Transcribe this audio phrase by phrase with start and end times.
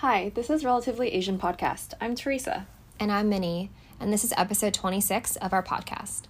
[0.00, 1.92] Hi, this is Relatively Asian Podcast.
[2.00, 2.66] I'm Teresa.
[2.98, 6.22] And I'm Minnie, and this is episode 26 of our podcast.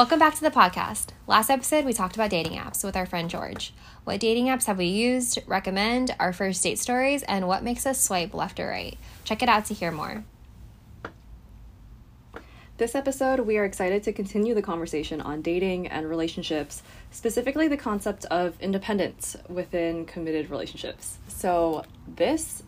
[0.00, 1.08] Welcome back to the podcast.
[1.26, 3.74] Last episode, we talked about dating apps with our friend George.
[4.04, 8.02] What dating apps have we used, recommend, our first date stories, and what makes us
[8.02, 8.96] swipe left or right.
[9.24, 10.24] Check it out to hear more.
[12.78, 17.76] This episode, we are excited to continue the conversation on dating and relationships, specifically the
[17.76, 21.18] concept of independence within committed relationships.
[21.28, 22.62] So, this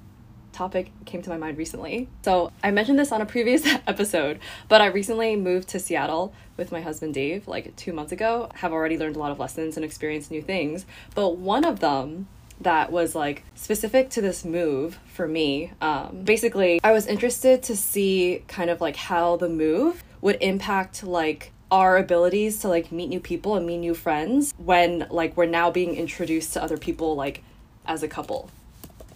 [0.52, 2.08] topic came to my mind recently.
[2.22, 4.38] So, I mentioned this on a previous episode,
[4.68, 8.50] but I recently moved to Seattle with my husband Dave like 2 months ago.
[8.56, 12.28] Have already learned a lot of lessons and experienced new things, but one of them
[12.60, 15.72] that was like specific to this move for me.
[15.80, 21.02] Um, basically, I was interested to see kind of like how the move would impact
[21.02, 25.46] like our abilities to like meet new people and meet new friends when like we're
[25.46, 27.42] now being introduced to other people like
[27.86, 28.50] as a couple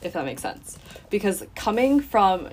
[0.02, 0.78] if that makes sense
[1.10, 2.48] because coming from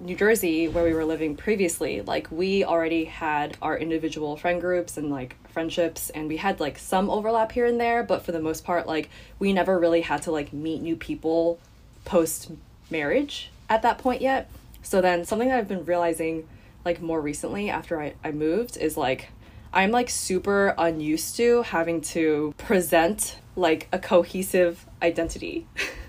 [0.00, 4.96] New Jersey, where we were living previously, like we already had our individual friend groups
[4.96, 8.40] and like friendships, and we had like some overlap here and there, but for the
[8.40, 11.58] most part, like we never really had to like meet new people
[12.04, 12.52] post
[12.90, 14.48] marriage at that point yet.
[14.82, 16.48] So then something that I've been realizing
[16.84, 19.30] like more recently after I, I moved is like
[19.72, 25.66] I'm like super unused to having to present like a cohesive identity.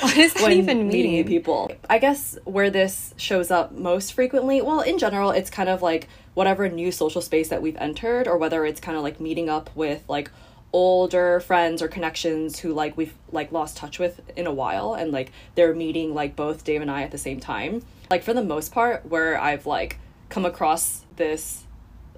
[0.00, 1.70] What does that even meeting new people.
[1.88, 6.08] I guess where this shows up most frequently, well, in general, it's kind of like
[6.34, 9.70] whatever new social space that we've entered, or whether it's kind of like meeting up
[9.74, 10.30] with like
[10.72, 15.12] older friends or connections who like we've like lost touch with in a while and
[15.12, 17.82] like they're meeting like both Dave and I at the same time.
[18.10, 19.98] Like for the most part where I've like
[20.30, 21.64] come across this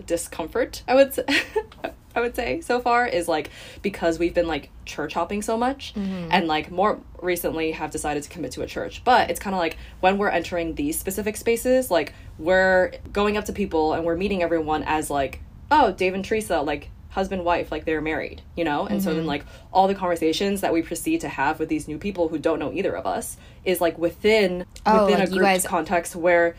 [0.06, 1.24] discomfort, I would say,
[2.14, 3.50] I would say so far is like
[3.82, 6.28] because we've been like church hopping so much mm-hmm.
[6.30, 9.02] and like more recently have decided to commit to a church.
[9.04, 13.46] But it's kind of like when we're entering these specific spaces, like we're going up
[13.46, 15.40] to people and we're meeting everyone as like,
[15.70, 19.20] oh, Dave and Teresa, like husband wife like they're married you know and so then
[19.20, 19.28] mm-hmm.
[19.28, 22.58] like all the conversations that we proceed to have with these new people who don't
[22.58, 26.56] know either of us is like within Oh, within like a group context where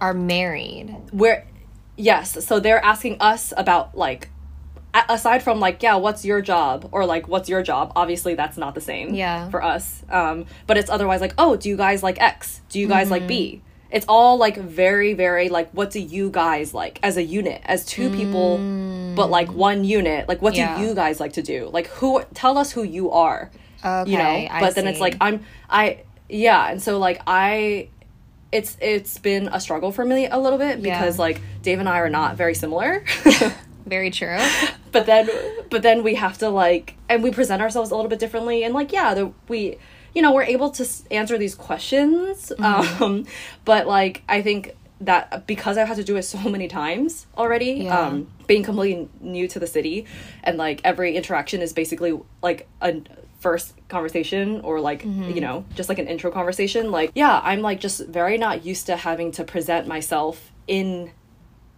[0.00, 0.96] Are married.
[1.12, 1.46] where
[1.96, 4.28] yes so they're asking us about like
[5.10, 8.74] aside from like yeah what's your job or like what's your job obviously that's not
[8.74, 9.50] the same Yeah.
[9.50, 12.88] for us um but it's otherwise like oh do you guys like x do you
[12.88, 13.28] guys like Mm-hmm.
[13.28, 17.60] b it's all like very very like what do you guys like as a unit
[17.66, 18.56] as two people
[19.14, 20.58] but like one unit like what Mm.
[20.58, 20.78] Yeah.
[20.78, 23.50] do you guys like to do like who tell us who you are
[23.84, 27.88] Okay, you know I but then it's like i'm i yeah and so like i
[28.56, 30.98] it's it's been a struggle for me a little bit Yeah.
[30.98, 33.04] because like dave and i are not very similar
[33.96, 34.36] Very true.
[34.92, 35.28] but then
[35.70, 38.74] but then we have to like and we present ourselves a little bit differently and
[38.74, 39.78] like yeah the, we
[40.14, 43.02] you know we're able to s- answer these questions Mm-hmm.
[43.04, 43.26] um
[43.64, 47.72] but like i think that because i've had to do it so many times already
[47.86, 48.00] Yeah.
[48.06, 50.06] um being completely new to the city
[50.42, 52.12] and like every interaction is basically
[52.42, 52.90] like a
[53.38, 55.30] first conversation or like Mm-hmm.
[55.30, 58.86] you know just like an intro conversation like yeah i'm like just very not used
[58.86, 61.10] to having to present myself in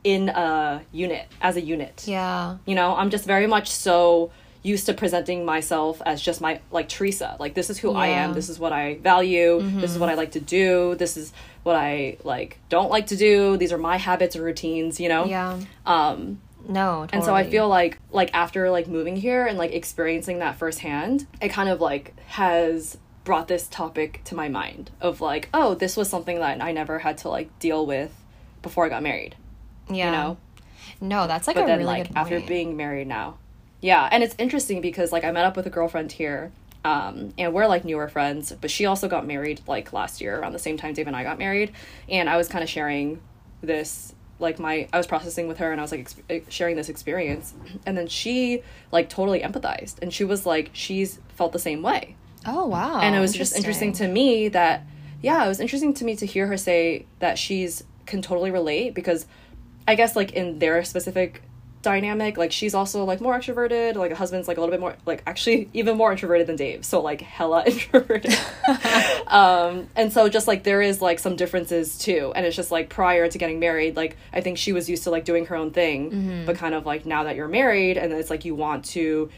[0.04, 2.56] in a unit as a unit Yeah.
[2.64, 4.30] you know, I'm just very much so
[4.62, 7.36] used to presenting myself as just my like Teresa.
[7.40, 8.14] Like this is who I Yeah.
[8.22, 8.28] Mm-hmm.
[8.30, 8.34] am.
[8.34, 9.60] This is what I value.
[9.80, 10.94] This is what I like to do.
[10.94, 11.32] This is
[11.64, 13.56] what I like don't like to do.
[13.56, 15.24] These are my habits and routines, you know?
[15.26, 15.58] Yeah.
[15.84, 17.08] Um No, totally.
[17.12, 21.26] and so I feel like like after like moving here and like experiencing that firsthand,
[21.40, 25.96] it kind of like has brought this topic to my mind of like, oh, this
[25.96, 28.14] was something that I never had to like deal with
[28.62, 29.36] before I got married,
[29.88, 30.06] yeah.
[30.06, 30.36] you know?
[31.00, 33.38] No, that's like but a then really like after being married now
[33.80, 36.52] yeah and it's interesting because like i met up with a girlfriend here
[36.84, 40.52] um, and we're like newer friends but she also got married like last year around
[40.52, 41.72] the same time dave and i got married
[42.08, 43.20] and i was kind of sharing
[43.60, 46.88] this like my i was processing with her and i was like eh, sharing this
[46.88, 47.54] experience.
[47.86, 48.62] And then she
[48.92, 49.96] like totally empathized.
[50.02, 52.16] And she was like she's felt the same way.
[52.46, 53.00] Oh wow.
[53.00, 54.84] and it was just interesting to me that
[55.20, 58.94] yeah it was interesting to me to hear her say that she's can totally relate
[58.94, 59.26] because
[59.86, 61.42] i guess like in their specific
[61.88, 64.94] dynamic like she's also like more extroverted like a husband's like a little bit more
[65.06, 68.36] like actually even more introverted than dave so like hella introverted.
[69.26, 72.88] Um and so just like there is like some differences too and it's just like
[72.88, 75.70] prior to getting married like i think she was used to like doing her own
[75.70, 79.30] thing but kind of like now that you're married and it's like you want to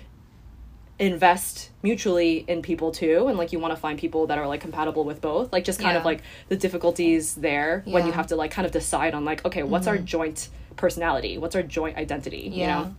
[1.00, 4.60] invest mutually in people too and like you want to find people that are like
[4.60, 8.36] compatible with both like just kind of like the difficulties there when you have to
[8.36, 12.50] like kind of decide on like okay what's our joint personality what's our joint identity
[12.52, 12.94] you know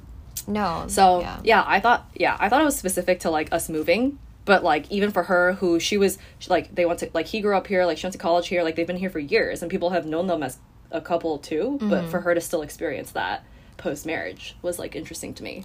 [0.48, 0.86] No.
[0.88, 1.40] so yeah.
[1.44, 1.64] yeah.
[1.66, 5.12] I thought yeah, I thought it was specific to like us moving, but like even
[5.12, 7.86] for her, who she was she, like they went to like he grew up here,
[7.86, 10.06] like she went to college here, like they've been here for years, and people have
[10.06, 10.58] known them as
[10.90, 11.78] a couple too.
[11.80, 11.90] Mm-hmm.
[11.90, 13.44] But for her to still experience that
[13.78, 15.64] post marriage was like interesting to me.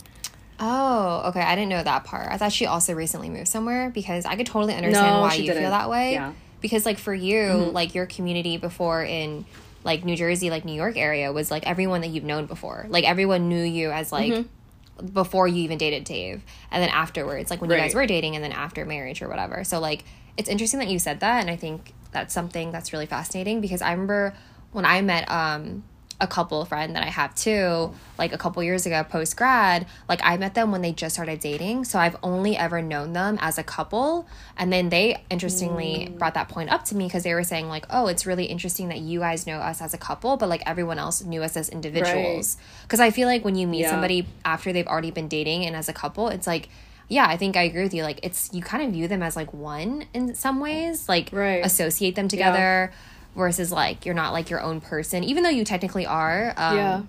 [0.60, 1.40] Oh, okay.
[1.40, 2.28] I didn't know that part.
[2.30, 5.44] I thought she also recently moved somewhere because I could totally understand No, why you
[5.44, 5.70] feel didn't.
[5.70, 6.12] that way.
[6.12, 6.32] Yeah.
[6.60, 9.44] Because like for you, like your community before in
[9.86, 12.86] like New Jersey, like New York area was like everyone that you've known before.
[12.90, 14.32] Like everyone knew you as like
[15.12, 16.42] before you even dated Dave.
[16.70, 19.64] And then afterwards, like when you guys were dating and then after marriage or whatever.
[19.64, 20.04] So like
[20.36, 23.80] it's interesting that you said that and I think that's something that's really fascinating because
[23.80, 24.34] I remember
[24.72, 25.84] when I met um
[26.20, 30.20] a couple friend that I have too, like a couple years ago post grad, like
[30.22, 31.84] I met them when they just started dating.
[31.84, 34.26] So I've only ever known them as a couple.
[34.56, 36.18] And then they interestingly mm.
[36.18, 38.88] brought that point up to me because they were saying, like, oh, it's really interesting
[38.88, 41.68] that you guys know us as a couple, but like everyone else knew us as
[41.68, 42.56] individuals.
[42.82, 43.90] Because I feel like when you meet Yeah.
[43.90, 46.70] somebody after they've already been dating and as a couple, it's like,
[47.08, 48.02] yeah, I think I agree with you.
[48.02, 51.64] Like, it's you kind of view them as like one in some ways, like Right.
[51.64, 52.90] associate them together
[53.36, 56.54] versus like you're not like your own person, even though you technically are.
[56.56, 57.02] Um, yeah.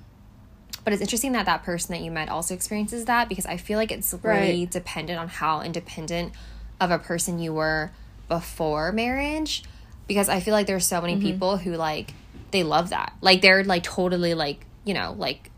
[0.83, 3.77] But it's interesting that that person that you met also experiences that because I feel
[3.77, 4.69] like it's really Right.
[4.71, 6.33] dependent on how independent
[6.79, 7.91] of a person you were
[8.27, 9.63] before marriage.
[10.07, 11.21] Because I feel like there's so many Mm-hmm.
[11.23, 12.13] people who like
[12.51, 13.13] they love that.
[13.21, 15.51] Like they're like totally like, you know, like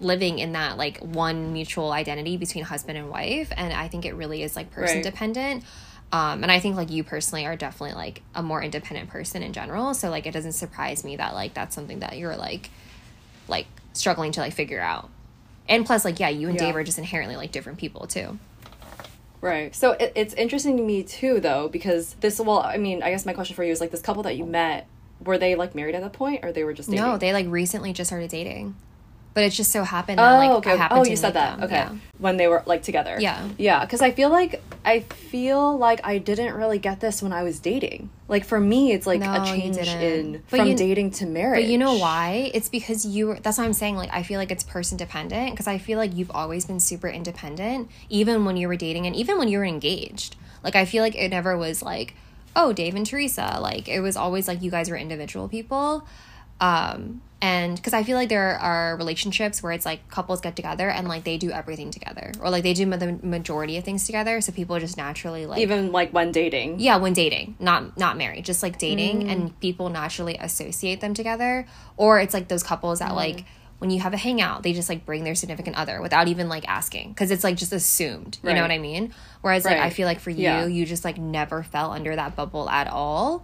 [0.00, 3.52] living in that like one mutual identity between husband and wife.
[3.56, 5.04] And I think it really is like person Right.
[5.04, 5.64] dependent.
[6.12, 9.54] Um, and I think like you personally are definitely like a more independent person in
[9.54, 9.94] general.
[9.94, 12.70] So like it doesn't surprise me that like that's something that you're like
[13.48, 15.08] like struggling to like figure out.
[15.68, 16.66] And plus like yeah, you and Yeah.
[16.66, 18.38] Dave are just inherently like different people too.
[19.40, 19.74] Right.
[19.74, 22.38] So it, it's interesting to me too, though, because this.
[22.38, 24.46] Well, I mean, I guess my question for you is like this couple that you
[24.46, 24.86] met.
[25.24, 27.04] Were they like married at that point, or they were just dating?
[27.04, 28.76] No, they like recently just started dating.
[29.34, 30.72] But it just so happened that like oh, okay.
[30.72, 31.56] I happened Oh, to you said that.
[31.56, 31.64] them.
[31.64, 31.74] Okay.
[31.76, 31.94] Yeah.
[32.18, 33.16] When they were like together.
[33.18, 33.48] Yeah.
[33.56, 37.42] Yeah, because I feel like I feel like I didn't really get this when I
[37.42, 38.10] was dating.
[38.28, 41.64] Like for me, it's like No, a change in But from you- dating to marriage.
[41.64, 42.50] But you know why?
[42.52, 45.52] It's because you were, that's why I'm saying like I feel like it's person dependent
[45.52, 49.16] because I feel like you've always been super independent even when you were dating and
[49.16, 50.36] even when you were engaged.
[50.62, 52.14] Like I feel like it never was like,
[52.54, 53.58] oh, Dave and Teresa.
[53.62, 56.06] Like it was always like you guys were individual people.
[56.60, 60.88] Um and because I feel like there are relationships where it's like couples get together
[60.88, 64.06] and like they do everything together or like they do ma- the majority of things
[64.06, 66.78] together so people just naturally like Even like when dating.
[66.80, 69.30] yeah when dating not not married just like dating mm.
[69.32, 71.66] and people naturally associate them together
[71.96, 73.16] or it's like those couples that mm.
[73.16, 73.44] like
[73.78, 76.66] when you have a hangout they just like bring their significant other without even like
[76.68, 78.54] asking because it's like just assumed you Right.
[78.54, 80.66] know what i mean whereas like i feel like for you Yeah.
[80.66, 83.42] you just like never fell under that bubble at all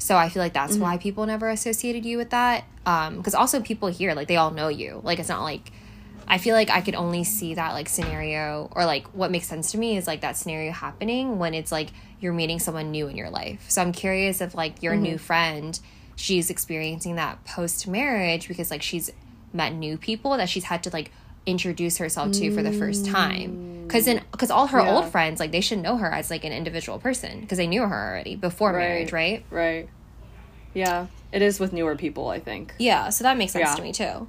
[0.00, 3.60] so i feel like that's why people never associated you with that um because also
[3.60, 5.00] people here like they all know you.
[5.04, 5.72] Like it's not like
[6.26, 9.72] I feel like I could only see that like scenario or like what makes sense
[9.72, 11.88] to me is like that scenario happening when it's like
[12.20, 13.64] you're meeting someone new in your life.
[13.68, 15.78] So I'm curious if like your new friend,
[16.14, 19.10] she's experiencing that post marriage because like she's
[19.52, 21.10] met new people that she's had to like
[21.50, 23.50] introduce herself to for the first time.
[23.86, 23.88] Mm.
[23.90, 24.94] Cuz in cuz all her Yeah.
[24.94, 27.82] old friends like they should know her as like an individual person because they knew
[27.82, 29.44] her already before marriage, right?
[29.50, 29.88] Right.
[30.74, 31.06] Yeah.
[31.32, 32.74] It is with newer people, I think.
[32.78, 33.74] Yeah, so that makes sense Yeah.
[33.74, 34.28] to me too.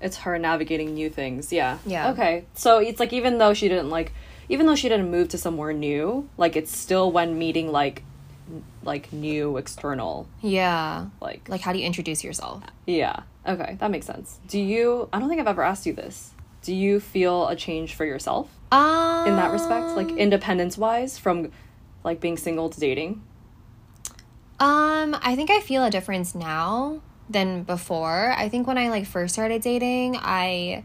[0.00, 1.52] It's her navigating new things.
[1.52, 1.78] Yeah.
[1.86, 2.10] Yeah.
[2.10, 2.44] Okay.
[2.54, 4.12] So it's like even though she didn't like
[4.48, 8.02] even though she didn't move to somewhere new, like it's still when meeting like
[8.84, 11.06] like new external Yeah.
[11.20, 12.62] like Like how do you introduce yourself?
[12.86, 13.20] yeah.
[13.46, 14.38] Okay, that makes sense.
[14.48, 16.30] Do you I don't think I've ever asked you this.
[16.66, 19.96] Do you feel a change for yourself Um in that respect?
[19.96, 21.52] Like independence wise from
[22.02, 23.22] like being single to dating?
[24.58, 28.34] Um, I think I feel a difference now than before.
[28.36, 30.82] I think when I like first started dating, I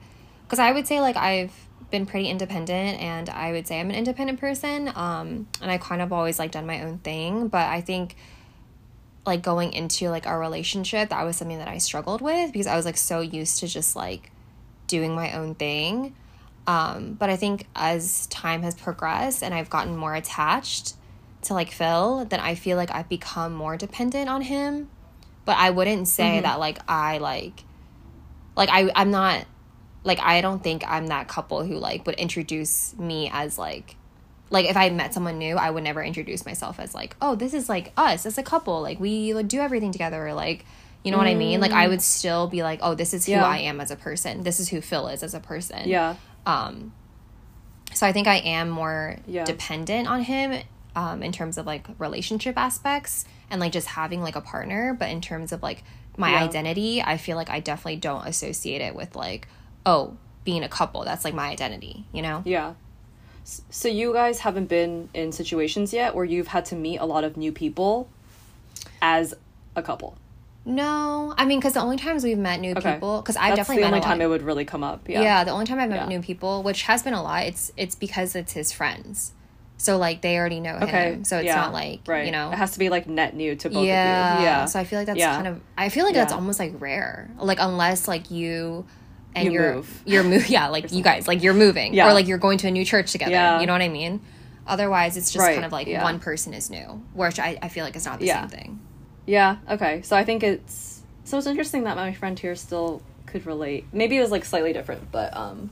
[0.49, 1.51] cuz I would say like I've
[1.89, 4.87] been pretty independent and I would say I'm an independent person.
[4.89, 8.15] Um, and I kind of always like done my own thing, but I think
[9.25, 12.75] like going into like a relationship, that was something that I struggled with because I
[12.75, 14.31] was like so used to just like
[14.91, 16.15] doing my own thing.
[16.67, 20.93] Um, but I think as time has progressed and I've gotten more attached
[21.43, 24.89] to like Phil, then I feel like I've become more dependent on him.
[25.45, 27.63] But I wouldn't say that like I like
[28.55, 29.45] like I I'm not
[30.03, 33.95] like I don't think I'm that couple who like would introduce me as like
[34.51, 37.53] like if I met someone new, I would never introduce myself as like, oh, this
[37.53, 38.81] is like us as a couple.
[38.81, 40.27] Like we do everything together.
[40.27, 40.65] Or, like,
[41.03, 41.59] you know what I mean?
[41.59, 43.45] Like I would still be like, oh, this is who Yeah.
[43.45, 44.43] I am as a person.
[44.43, 45.87] This is who Phil is as a person.
[45.89, 46.15] Yeah.
[46.45, 46.93] Um,
[47.93, 49.43] So I think I am more Yeah.
[49.43, 50.63] dependent on him
[50.95, 54.93] um, in terms of like relationship aspects and like just having like a partner.
[54.97, 55.83] But in terms of like
[56.17, 56.43] my Yeah.
[56.43, 59.47] identity, I feel like I definitely don't associate it with like,
[59.85, 60.15] oh,
[60.45, 61.03] being a couple.
[61.03, 62.43] That's like my identity, you know?
[62.45, 62.73] Yeah.
[63.43, 67.23] So you guys haven't been in situations yet where you've had to meet a lot
[67.23, 68.07] of new people
[69.01, 69.33] as
[69.75, 70.15] a couple.
[70.63, 72.93] No, I mean, because the only times we've met new Okay.
[72.93, 75.09] people, because I've That's definitely the only time it would really come up.
[75.09, 75.21] Yeah.
[75.21, 75.43] yeah.
[75.43, 76.17] the only time I've met Yeah.
[76.17, 79.31] new people, which has been a lot, it's it's because it's his friends.
[79.77, 81.13] So like they already know Okay.
[81.13, 81.23] him.
[81.23, 81.55] So it's yeah.
[81.55, 82.25] not like right.
[82.27, 84.33] you know it has to be like net new to both yeah.
[84.35, 84.45] of you.
[84.45, 84.65] Yeah.
[84.65, 85.33] So I feel like that's Yeah.
[85.35, 87.31] kind of I feel like that's almost like rare.
[87.39, 88.85] Like unless like you
[89.33, 90.03] and You are move.
[90.05, 91.95] you're move yeah, like you guys, like you're moving.
[91.95, 92.07] Yeah.
[92.07, 93.31] Or like you're going to a new church together.
[93.31, 93.59] Yeah.
[93.61, 94.21] You know what I mean?
[94.67, 97.03] Otherwise it's just Right, kind of like one person is new.
[97.13, 98.79] Which I, I feel like it's not the same thing.
[99.25, 99.57] Yeah.
[99.69, 100.01] Okay.
[100.01, 103.85] So I think it's so it's interesting that my friend here still could relate.
[103.93, 105.69] Maybe it was like slightly different, but um,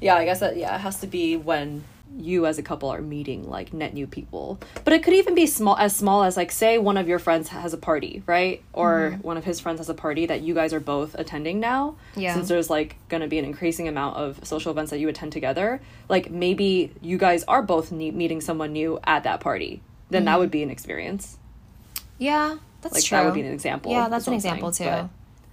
[0.00, 0.14] yeah.
[0.14, 1.84] I guess that yeah, it has to be when
[2.16, 4.60] you as a couple are meeting like net new people.
[4.84, 7.48] But it could even be small as small as like say one of your friends
[7.48, 8.62] has a party, right?
[8.72, 9.22] Or Mm-hmm.
[9.22, 11.96] one of his friends has a party that you guys are both attending now.
[12.14, 12.34] Yeah.
[12.34, 15.32] Since there's like going to be an increasing amount of social events that you attend
[15.32, 19.82] together, like maybe you guys are both ne- meeting someone new at that party.
[20.10, 20.26] Then Mm-hmm.
[20.26, 21.36] that would be an experience.
[22.18, 23.18] Yeah, that's Like true.
[23.18, 23.90] that would be an example.
[23.90, 24.84] Yeah, that's an example too.
[24.84, 25.08] but-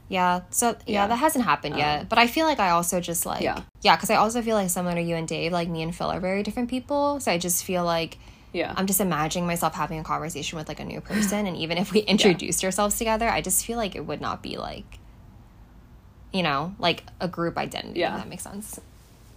[0.10, 1.08] Yeah, so yeah, Yeah.
[1.08, 2.02] that hasn't happened yet.
[2.02, 3.62] Um, but I feel like I also just like Yeah.
[3.82, 6.12] yeah, because I also feel like similar to you and Dave, like me and Phil
[6.12, 7.20] are very different people.
[7.22, 8.18] So I just feel like
[8.54, 8.74] Yeah.
[8.76, 11.94] I'm just imagining myself having a conversation with like a new person, and even if
[11.94, 15.00] we introduced ourselves together, I just feel like it would not be like,
[16.34, 18.00] you know, like a group identity.
[18.02, 18.16] Yeah.
[18.16, 18.80] if that makes sense.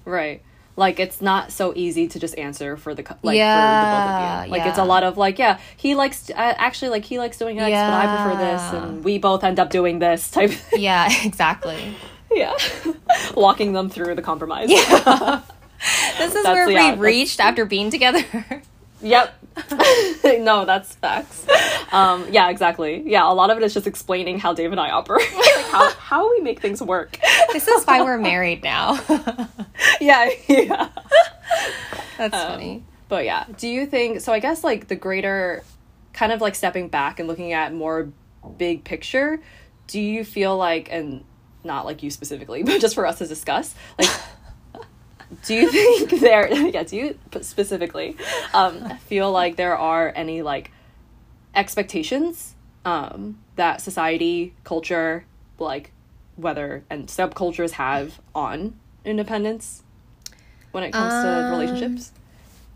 [0.05, 0.43] Right.
[0.77, 3.45] Like it's not so easy to just answer for the like for
[3.77, 4.53] the both of you.
[4.53, 7.61] Like it's a lot of like yeah he likes uh, actually like he likes doing
[7.61, 10.51] X but I prefer this and we both end up doing this type.
[10.51, 10.83] thing.
[10.83, 11.95] Yeah, exactly.
[12.33, 12.57] yeah,
[13.37, 14.69] walking them through the compromise.
[14.71, 15.43] Yeah.
[16.19, 18.25] this is That's- where yeah, we reached after being together.
[19.01, 19.35] Yep.
[20.25, 21.47] no, that's facts.
[21.93, 23.03] Um, yeah, exactly.
[23.07, 25.91] Yeah, a lot of it is just explaining how Dave and I operate, like how
[25.93, 27.19] how we make things work.
[27.53, 28.99] this is why we're married now.
[30.01, 30.89] yeah, yeah.
[32.19, 32.85] That's Um, funny.
[33.09, 34.33] But yeah, do you think so?
[34.33, 35.63] I guess like the greater
[36.13, 38.11] kind of like stepping back and looking at more
[38.57, 39.41] big picture,
[39.87, 41.25] do you feel like, and
[41.63, 44.09] not like you specifically, but just for us to discuss, like,
[45.43, 45.71] do you
[46.09, 48.17] think there, yeah, do you specifically
[48.53, 50.71] um, feel like there are any like
[51.55, 55.25] expectations um, that society, culture,
[55.59, 55.93] like,
[56.37, 59.83] whether and subcultures have on independence
[60.73, 62.13] when it comes to Um, relationships?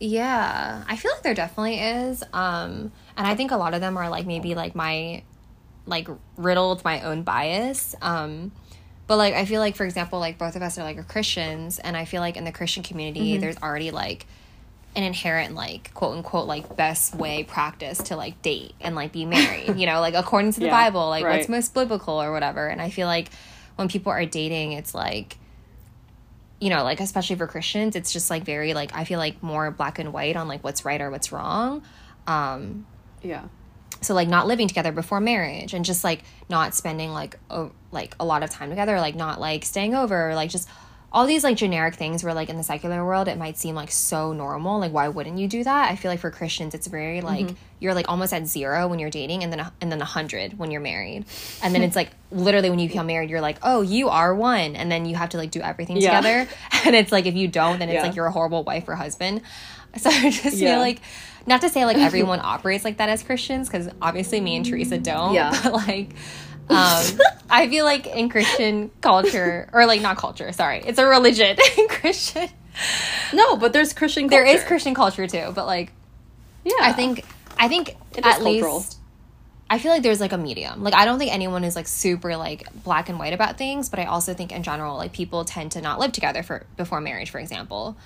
[0.00, 2.22] Yeah, I feel like there definitely is.
[2.32, 5.22] Um, and I think a lot of them are like maybe like my
[5.86, 7.96] like riddled my own bias.
[8.00, 8.52] Um,
[9.08, 11.96] but like I feel like for example, like both of us are like Christians, and
[11.96, 14.26] I feel like in the Christian community, there's already like
[14.96, 19.24] an inherent like quote unquote like best way practice to like date and like be
[19.26, 22.66] married you know like according to the Yeah, bible like what's most biblical or whatever.
[22.66, 23.28] And i feel like
[23.76, 25.36] when people are dating it's like
[26.58, 29.70] you know like especially for christians it's just like very like i feel like more
[29.70, 31.82] black and white on like what's right or what's wrong.
[32.26, 32.86] Um
[33.22, 33.44] Yeah.
[34.00, 38.14] So like not living together before marriage and just like not spending like a, like
[38.20, 40.68] a lot of time together like not like staying over like just
[41.10, 43.90] all these like generic things where like in the secular world it might seem like
[43.90, 44.78] so normal.
[44.78, 45.90] Like why wouldn't you do that?
[45.90, 47.56] I feel like for christians it's very like mm-hmm.
[47.80, 50.58] you're like almost at zero when you're dating and then a, and then a hundred
[50.58, 51.24] when you're married.
[51.62, 54.76] And then it's like literally when you become married you're like oh you are one.
[54.76, 56.20] And then you have to like do everything Yeah.
[56.20, 56.50] together.
[56.84, 58.02] And it's like if you don't then it's Yeah.
[58.02, 59.40] like you're a horrible wife or husband.
[59.96, 60.74] So i just Yeah.
[60.74, 61.00] feel like
[61.48, 64.98] not to say like everyone operates like that as Christians, because obviously me and Teresa
[64.98, 65.34] don't.
[65.34, 65.58] Yeah.
[65.62, 66.10] But like,
[66.70, 67.04] um,
[67.50, 71.88] I feel like in Christian culture, or like not culture, sorry, it's a religion in
[71.88, 72.48] Christian.
[73.32, 74.58] No, but there's Christian There culture.
[74.58, 75.92] is Christian culture too, but like,
[76.64, 76.74] Yeah.
[76.80, 77.24] I think,
[77.58, 78.76] I think It at cultural.
[78.78, 78.98] least.
[79.70, 80.82] I feel like there's like a medium.
[80.82, 83.98] Like I don't think anyone is like super like black and white about things, but
[83.98, 87.28] I also think in general like people tend to not live together for before marriage,
[87.30, 87.96] for example.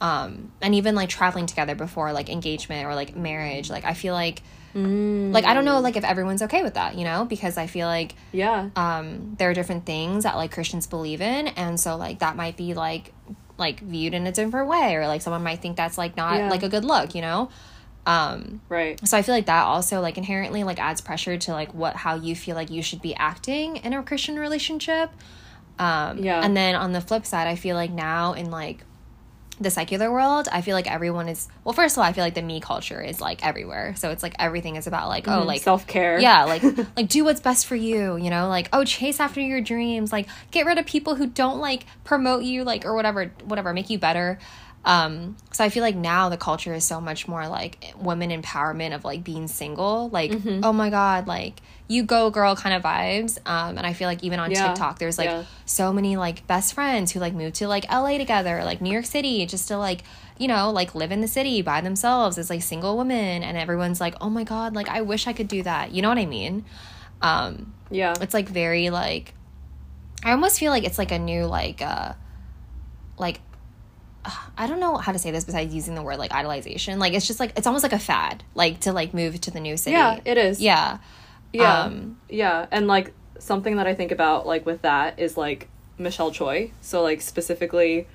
[0.00, 3.68] Um and even like traveling together before like engagement or like marriage.
[3.70, 4.42] Like I feel like
[4.74, 7.24] like I don't know like if everyone's okay with that, you know?
[7.24, 8.68] Because I feel like Yeah.
[8.76, 12.56] um there are different things that like Christians believe in and so like that might
[12.56, 13.12] be like
[13.56, 16.48] like viewed in a different way or like someone might think that's like not Yeah.
[16.50, 17.50] like a good look, you know?
[18.06, 19.00] Um right.
[19.08, 22.14] so I feel like that also like inherently like adds pressure to like what how
[22.14, 25.10] you feel like you should be acting in a Christian relationship.
[25.80, 26.40] Um Yeah.
[26.44, 28.84] and then on the flip side, I feel like now in like
[29.60, 32.34] the secular world, I feel like everyone is well, first of all, I feel like
[32.34, 33.94] the me culture is like everywhere.
[33.96, 36.18] So it's like everything is about like, oh mm, like Self care.
[36.18, 36.62] yeah, like
[36.96, 40.28] like do what's best for you, you know, like oh chase after your dreams, like
[40.50, 43.98] get rid of people who don't like promote you, like or whatever, whatever, make you
[43.98, 44.38] better.
[44.84, 48.94] Um, so I feel like now the culture is so much more like women empowerment
[48.94, 50.60] of like being single, like Mm-hmm.
[50.64, 53.38] oh my god, like you go girl kind of vibes.
[53.46, 54.68] Um, and I feel like even on Yeah.
[54.68, 55.44] TikTok, there's like Yeah.
[55.66, 59.04] so many like best friends who like moved to like LA together, like New York
[59.06, 60.04] City, just to like
[60.38, 64.00] you know like live in the city by themselves as like single women, and everyone's
[64.00, 65.92] like oh my god, like I wish I could do that.
[65.92, 66.64] You know what I mean?
[67.20, 68.14] Um, Yeah.
[68.20, 69.34] it's like very like
[70.24, 72.12] i almost feel like it's like a new like uh
[73.18, 73.40] like
[74.56, 77.26] i don't know how to say this besides using the word like idolization like it's
[77.26, 79.92] just like it's almost like a fad like to like move to the new city
[79.96, 80.60] Yeah, it is.
[80.60, 80.98] yeah
[81.52, 81.82] Yeah.
[81.84, 82.66] Um, yeah.
[82.70, 86.72] And like something that I think about like with that is like Michelle Choi.
[86.82, 88.06] So like specifically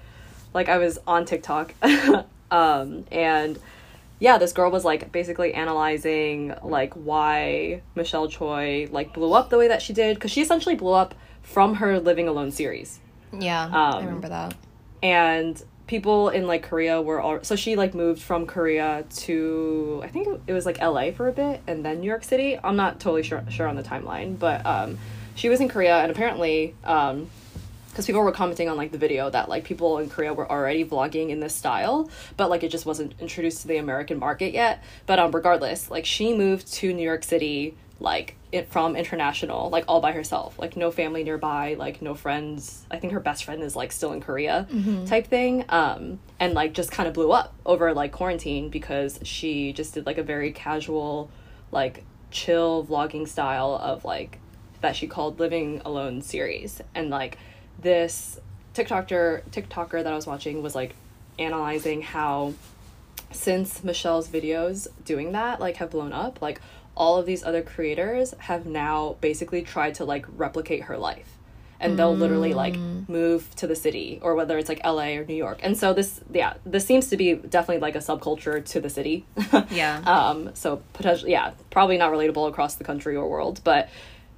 [0.53, 1.74] like I was on TikTok
[2.51, 3.58] um and
[4.20, 9.58] yeah, this girl was like basically analyzing like why Michelle Choi like blew up the
[9.58, 13.00] way that she did cuz she essentially blew up from her Living Alone series.
[13.38, 14.53] yeah i Um, remember that
[15.01, 20.08] and people in like Korea were all so she like moved from Korea to I
[20.08, 22.58] think it was like LA for a bit and then New York City.
[22.63, 24.98] I'm not totally sure sure on the timeline, but um
[25.36, 27.30] she was in Korea and apparently um
[27.90, 30.84] because people were commenting on like the video that like people in Korea were already
[30.84, 34.84] vlogging in this style, but like it just wasn't introduced to the American market yet.
[35.06, 39.86] But um regardless, like she moved to New York City like it from international like
[39.88, 40.58] all by herself.
[40.60, 42.86] Like no family nearby like no friends.
[42.92, 44.68] I think her best friend is like still in korea
[45.06, 49.74] type thing um and like just kind of blew up over like quarantine because she
[49.74, 51.30] just did like a very casual
[51.72, 54.40] like chill vlogging style of like
[54.82, 56.82] that she called living alone series.
[56.94, 57.38] And like
[57.80, 58.40] this
[58.76, 60.96] tiktoker tiktoker that i was watching was like
[61.38, 62.54] analyzing how
[63.32, 66.62] since Michelle's videos doing that like have blown up, like
[66.96, 71.38] all of these other creators have now basically tried to like replicate her life.
[71.80, 72.78] And they'll literally like
[73.10, 75.60] move to the city or whether it's like LA or New York.
[75.64, 79.26] And so this yeah, this seems to be definitely like a subculture to the city.
[79.70, 79.98] Yeah.
[80.06, 83.90] um so potentially yeah, probably not relatable across the country or world, but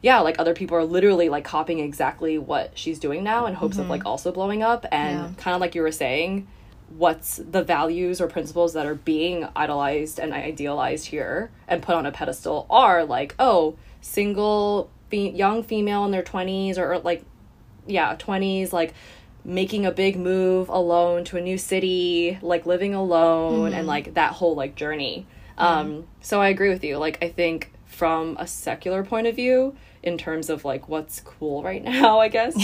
[0.02, 3.78] yeah, like other people are literally like copying exactly what she's doing now in hopes
[3.78, 5.30] of like also blowing up and Yeah.
[5.38, 6.48] kind of like you were saying
[6.90, 12.06] what's the values or principles that are being idolized and idealized here and put on
[12.06, 17.24] a pedestal are like oh single fe- young female in their 20s or, or like
[17.88, 18.94] yeah 20s like
[19.44, 24.34] making a big move alone to a new city like living alone and like that
[24.34, 25.26] whole like journey.
[25.58, 26.98] Um so i agree with you.
[26.98, 31.64] Like i think from a secular point of view in terms of like what's cool
[31.64, 32.56] right now i guess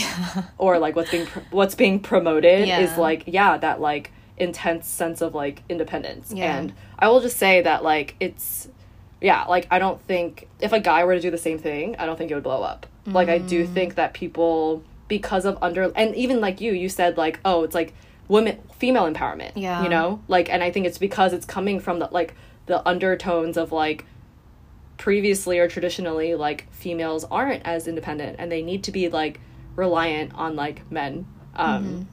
[0.57, 5.21] or like what's being pr- what's being promoted is like yeah that like intense sense
[5.21, 6.57] of like independence Yeah.
[6.57, 8.67] and i will just say that like it's
[9.19, 12.05] yeah like i don't think if a guy were to do the same thing i
[12.05, 13.73] don't think it would blow up like i do Mm.
[13.73, 17.75] think that people because of under and even like you you said like oh it's
[17.75, 17.93] like
[18.27, 19.83] women female empowerment Yeah.
[19.83, 22.33] you know like and i think it's because it's coming from the like
[22.67, 24.05] the undertones of like
[25.01, 29.39] previously or traditionally like females aren't as independent and they need to be like
[29.75, 31.25] reliant on like men.
[31.55, 32.07] Um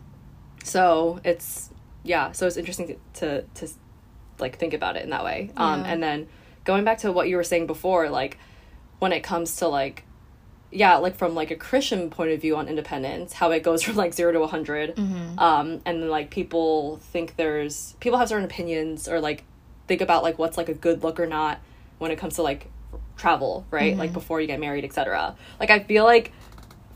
[0.64, 1.68] so it's
[2.02, 3.68] yeah so it's interesting to to, to
[4.38, 5.50] like think about it in that way.
[5.54, 6.28] Um and then
[6.64, 8.38] going back to what you were saying before like
[9.00, 10.04] when it comes to like
[10.70, 13.96] yeah like from like a christian point of view on independence how it goes from
[13.96, 14.98] like 0 to 100
[15.38, 19.44] um and then like people think there's people have certain opinions or like
[19.86, 21.60] think about like what's like a good look or not
[21.98, 22.70] when it comes to like
[23.18, 23.96] travel right?
[23.96, 24.14] Like mm-hmm.
[24.14, 26.32] before you get married etc like i feel like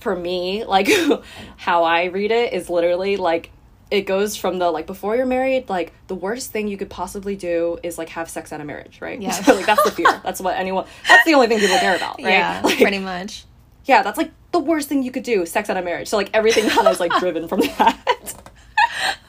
[0.00, 0.88] for me like
[1.56, 3.50] how i read it is literally like
[3.92, 7.36] it goes from the like before you're married like the worst thing you could possibly
[7.36, 9.20] do is like have sex at a marriage right?
[9.20, 9.32] Yeah.
[9.32, 10.20] so, like that's the fear.
[10.24, 12.32] That's what anyone that's the only thing people care about right?
[12.32, 13.44] Yeah Like, pretty much.
[13.84, 16.08] yeah that's like the worst thing you could do sex at a marriage.
[16.08, 18.40] So like everything kind of is like driven from that.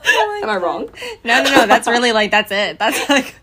[0.06, 0.90] Oh Am i wrong?
[1.24, 2.78] No no no that's really like that's it.
[2.78, 3.36] That's like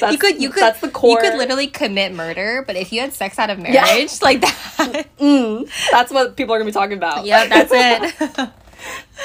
[0.00, 2.92] that's, you could you could that's the core you could literally commit murder but if
[2.92, 5.06] you had sex out of marriage like that.
[5.18, 7.24] Mm, that's what people are gonna be talking about.
[7.26, 8.50] Yeah that's it.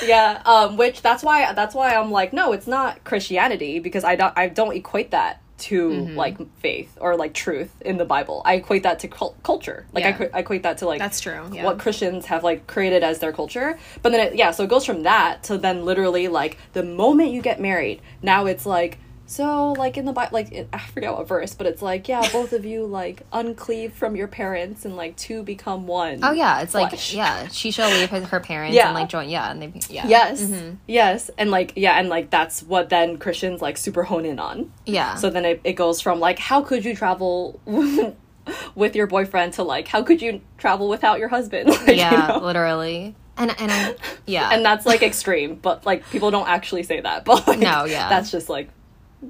[0.05, 4.15] Yeah um which that's why that's why i'm like no it's not christianity because i
[4.15, 6.15] don't i don't equate that to Mm-hmm.
[6.15, 8.43] like faith or like truth in the bible.
[8.45, 9.87] I equate that to cul- culture.
[9.91, 10.17] Like I, Yeah.
[10.19, 11.63] equ- I equate that to like That's true, yeah.
[11.65, 13.79] what christians have like created as their culture.
[14.03, 17.31] But then it, yeah so it goes from that to then literally like the moment
[17.31, 21.13] you get married now it's like so like in the bible like it, i forget
[21.13, 24.95] what verse but it's like yeah both of you like uncleave from your parents and
[24.95, 28.73] like two become one oh yeah it's like yeah she shall leave her, her parents
[28.75, 28.85] Yeah.
[28.87, 30.41] and like join yeah and they yeah Yes.
[30.41, 30.75] Mm-hmm.
[30.87, 31.29] Yes.
[31.37, 34.71] And like yeah, and like that's what then Christians like super hone in on.
[34.85, 37.59] yeah So then it, it goes from like how could you travel
[38.75, 41.67] with your boyfriend to like how could you travel without your husband?
[41.69, 42.39] Like, you yeah know?
[42.39, 44.51] literally And and I yeah.
[44.53, 47.25] and that's like extreme, but like people don't actually say that.
[47.25, 48.07] But like, No, yeah.
[48.09, 48.69] that's just like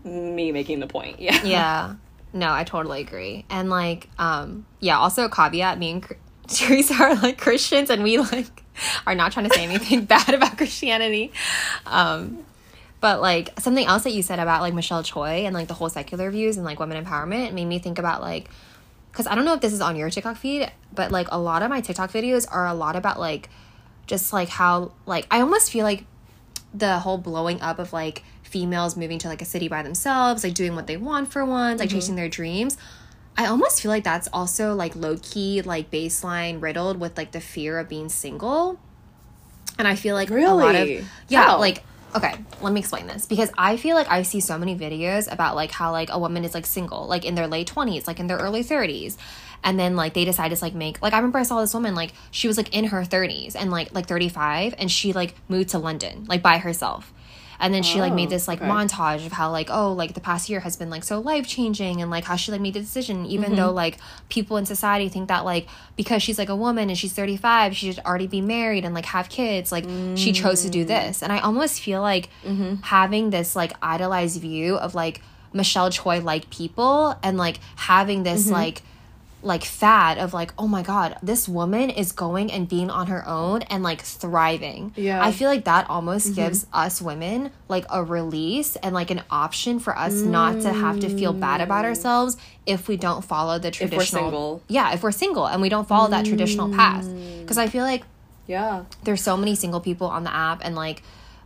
[0.04, 1.20] me making the point.
[1.20, 1.96] Yeah, yeah.
[2.34, 3.46] No, I totally agree.
[3.50, 4.98] And like, um, yeah.
[4.98, 6.16] Also, caveat: me and
[6.48, 8.64] Teresa are like Christians, and we like
[9.06, 11.32] are not trying to say anything bad about Christianity.
[11.86, 12.46] Um,
[13.00, 15.90] but like something else that you said about like Michelle Choi and like the whole
[15.90, 18.50] secular views and like women empowerment made me think about like
[19.12, 21.64] because I don't know if this is on your TikTok feed, but like a lot
[21.64, 23.50] of my TikTok videos are a lot about like
[24.06, 26.06] just like how like I almost feel like
[26.74, 30.54] the whole blowing up of like females moving to like a city by themselves, like
[30.54, 31.98] doing what they want for once, like mm-hmm.
[31.98, 32.78] chasing their dreams.
[33.38, 37.42] I almost feel like that's also like low key, like baseline riddled with like the
[37.42, 38.80] fear of being single.
[39.78, 41.06] And I feel like a lot of Really?
[41.28, 41.84] yeah, like
[42.16, 45.56] okay, let me explain this because I feel like I see so many videos about
[45.56, 48.28] like how like a woman is like single, like in their late 20s, like in
[48.28, 49.18] their early 30s.
[49.64, 51.96] And then like they decide to like make like I remember I saw this woman
[51.96, 55.70] like she was like in her 30s and like like 35 and she like moved
[55.70, 57.14] to London like by herself.
[57.60, 58.70] And then she like made Oh, this like okay.
[58.70, 62.02] montage of how like oh like the past year has been like so life changing
[62.02, 63.56] and like how she like made the decision even Mm-hmm.
[63.56, 63.98] though like
[64.30, 67.92] people in society think that like because she's like a woman and she's 35 she
[67.92, 70.88] should already be married and like have kids like she chose to do Mm.
[70.88, 72.76] this and I almost feel like Mm-hmm.
[72.84, 75.22] having this like idolized view of like
[75.54, 78.54] Michelle Choi like people and like having this Mm-hmm.
[78.54, 78.82] like
[79.44, 83.26] like fad of like oh my god this woman is going and being on her
[83.28, 85.24] own and like thriving Yeah.
[85.24, 86.36] i feel like that almost Mm-hmm.
[86.42, 91.00] gives us women like a release and like an option for us not to have
[91.02, 93.74] to feel bad about ourselves if we don't follow the Mm.
[93.74, 94.64] traditional single.
[94.68, 97.42] yeah if we're single and we don't follow that traditional path Mm.
[97.42, 98.04] because i feel like
[98.48, 101.04] yeah, there's so many single people on the app and like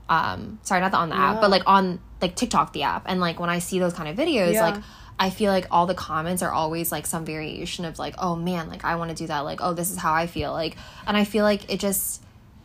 [0.08, 3.20] um sorry not the on the app but like on like tiktok the app and
[3.20, 4.70] like when i see those kind of videos Yeah.
[4.70, 4.84] like
[5.22, 8.68] i feel like all the comments are always like some variation of like oh man
[8.68, 10.76] like i want to do that like oh this is how i feel like
[11.08, 12.22] and i feel like it just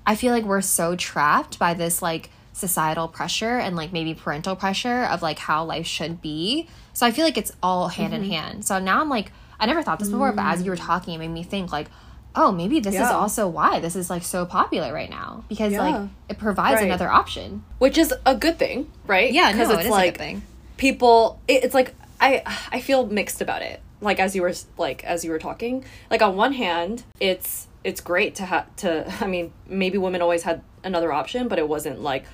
[0.06, 4.56] i feel like we're so trapped by this like societal pressure and like maybe parental
[4.56, 8.24] pressure of like how life should be so i feel like it's all hand Mm-hmm.
[8.24, 10.76] in hand so now i'm like i never thought this before but as you were
[10.76, 11.88] talking it made me think like
[12.34, 16.08] oh maybe this is also why this is like so popular right now because like
[16.30, 16.84] it provides Right.
[16.86, 19.30] another option which is a good thing, right?
[19.32, 20.42] Yeah, because it it's is a like good thing.
[20.78, 21.40] people.
[21.48, 23.80] It, it's like I I feel mixed about it.
[24.00, 28.00] Like as you were like as you were talking, like on one hand, it's it's
[28.00, 29.12] great to have to.
[29.20, 32.24] I mean, maybe women always had another option, but it wasn't like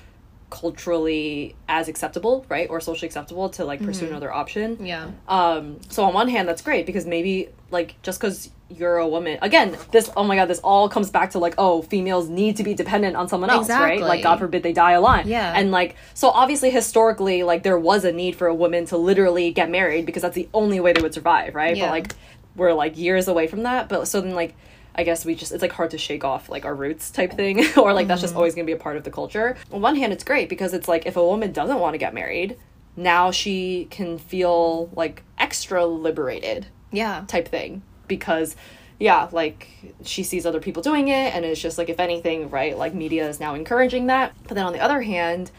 [0.49, 4.85] culturally as acceptable, right, or socially acceptable to like pursue another option.
[4.85, 9.07] yeah Um, so on one hand, that's great because maybe like just because you're a
[9.07, 12.57] woman, again, this oh my god, this all comes back to like oh, females need
[12.57, 14.01] to be dependent on someone else, right?
[14.01, 15.27] Like God forbid they die alone.
[15.27, 15.53] Yeah.
[15.55, 19.51] and like so obviously historically, like there was a need for a woman to literally
[19.51, 21.75] get married because that's the only way they would survive, right?
[21.77, 21.85] Yeah.
[21.85, 22.15] But like
[22.55, 23.89] we're like years away from that.
[23.89, 24.55] But so then like.
[24.95, 27.65] I guess we just it's like hard to shake off like our roots type thing
[27.77, 28.25] or like that's Mm-hmm.
[28.25, 29.57] just always going to be a part of the culture.
[29.71, 32.13] On one hand it's great because it's like if a woman doesn't want to get
[32.13, 32.59] married,
[32.95, 37.81] now she can feel like extra liberated yeah type thing
[38.17, 38.55] because
[38.99, 39.67] yeah like
[40.03, 43.27] she sees other people doing it and it's just like if anything right like media
[43.27, 44.33] is now encouraging that.
[44.47, 45.51] But then on the other hand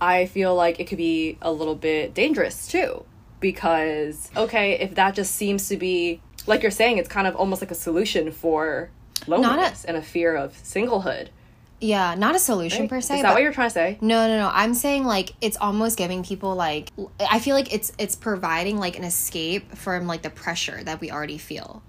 [0.00, 3.04] i feel like it could be a little bit dangerous too
[3.38, 7.62] because okay if that just seems to be like you're saying it's kind of almost
[7.62, 8.90] like a solution for
[9.26, 11.28] loneliness and a fear of singlehood.
[11.80, 12.90] Yeah not a solution right?
[12.90, 13.98] per se is that what you're trying to say?
[14.00, 14.50] No no no.
[14.52, 18.96] I'm saying like it's almost giving people like i feel like it's it's providing like
[18.98, 21.82] an escape from like the pressure that we already feel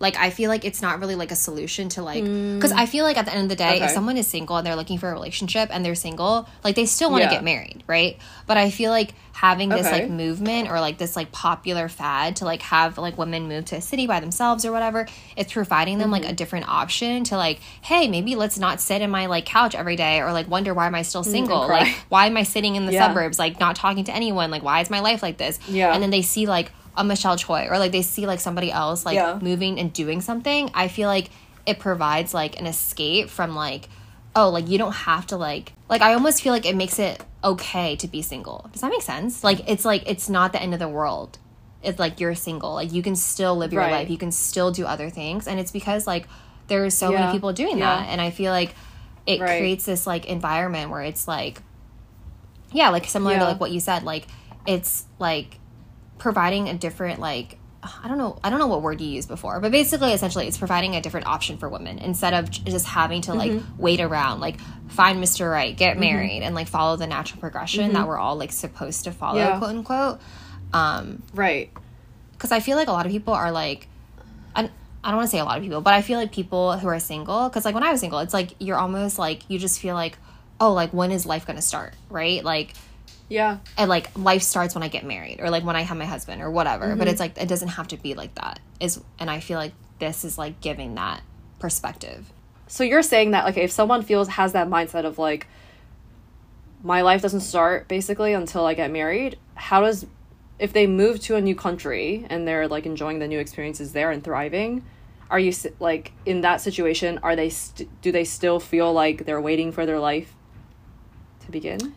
[0.00, 3.04] like i feel like it's not really like a solution to like because i feel
[3.04, 5.08] like at the end of the day if someone is single and they're looking for
[5.08, 7.34] a relationship and they're single like they still want to Yeah.
[7.36, 8.16] get married right
[8.48, 10.02] but i feel like having this Okay.
[10.02, 13.76] like movement or like this like popular fad to like have like women move to
[13.76, 16.24] a city by themselves or whatever it's providing them Mm-hmm.
[16.24, 19.74] like a different option to like hey maybe let's not sit in my like couch
[19.74, 21.80] every day or like wonder why am i still single cry.
[21.84, 23.06] like why am i sitting in the Yeah.
[23.08, 25.92] suburbs like not talking to anyone like why is my life like this Yeah.
[25.94, 29.04] and then they see like a michelle choi or like they see like somebody else
[29.06, 29.38] like Yeah.
[29.40, 31.30] moving and doing something i feel like
[31.66, 33.88] it provides like an escape from like
[34.36, 37.22] oh like you don't have to like like i almost feel like it makes it
[37.44, 40.72] okay to be single does that make sense like it's like it's not the end
[40.74, 41.38] of the world
[41.82, 43.92] it's like you're single like you can still live your Right.
[43.92, 46.26] life you can still do other things and it's because like
[46.66, 47.20] there's so Yeah.
[47.20, 47.96] many people doing Yeah.
[48.00, 48.74] that and i feel like
[49.26, 49.58] it Right.
[49.58, 51.62] creates this like environment where it's like
[52.72, 54.26] yeah like similar to like what you said like
[54.66, 55.58] it's like
[56.20, 59.58] providing a different like I don't know I don't know what word you used before,
[59.58, 63.34] but basically essentially it's providing a different option for women instead of just having to
[63.34, 63.82] like Mm-hmm.
[63.82, 65.50] wait around, like find Mr.
[65.50, 69.12] Right, get married and like follow the natural progression that we're all like supposed to
[69.12, 69.48] follow, Mm-hmm.
[69.52, 69.58] Yeah.
[69.58, 70.20] quote unquote.
[70.72, 71.70] Um right
[72.38, 73.88] cuz I feel like a lot of people are like
[74.54, 74.70] and
[75.02, 76.86] I don't want to say a lot of people, but I feel like people who
[76.88, 79.80] are single, because like when I was single, it's like you're almost like you just
[79.80, 80.18] feel like,
[80.60, 82.44] oh, like when is life gonna start, right?
[82.44, 82.74] Like,
[83.30, 83.58] Yeah.
[83.78, 86.42] and like life starts when I get married or like when I have my husband
[86.42, 86.88] or whatever.
[86.88, 87.08] But mm-hmm.
[87.08, 88.60] it's like it doesn't have to be like that.
[88.80, 91.22] Is and I feel like this is like giving that
[91.60, 92.32] perspective.
[92.66, 95.46] So you're saying that like if someone feels has that mindset of like
[96.82, 100.06] my life doesn't start basically until I get married, how does
[100.58, 104.10] if they move to a new country and they're like enjoying the new experiences there
[104.10, 104.84] and thriving,
[105.30, 109.40] are you like in that situation are they st- do they still feel like they're
[109.40, 110.34] waiting for their life
[111.44, 111.94] to begin?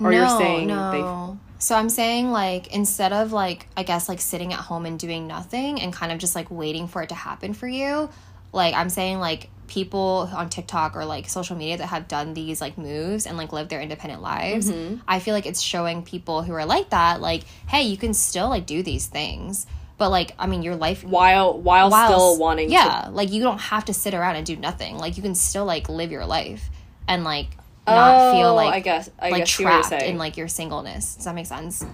[0.00, 1.38] Or you're saying no.
[1.60, 5.26] So I'm saying like instead of like I guess like sitting at home and doing
[5.26, 8.08] nothing and kind of just like waiting for it to happen for you,
[8.52, 12.60] like I'm saying like people on TikTok or like social media that have done these
[12.60, 15.00] like moves and like live their independent lives, Mm-hmm.
[15.08, 18.48] I feel like it's showing people who are like that like hey, you can still
[18.48, 19.66] like do these things.
[19.98, 23.32] But like I mean your life while while, while still s- wanting to yeah like
[23.32, 26.12] you don't have to sit around and do nothing like you can still like live
[26.12, 26.70] your life
[27.08, 27.48] and like
[27.94, 31.24] not feel Oh, like I guess I like guess trapped in like your singleness does
[31.24, 31.84] that make sense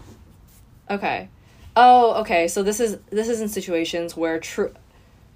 [0.90, 1.28] Okay.
[1.76, 2.46] Oh, okay.
[2.46, 4.72] So this is this is in situations where true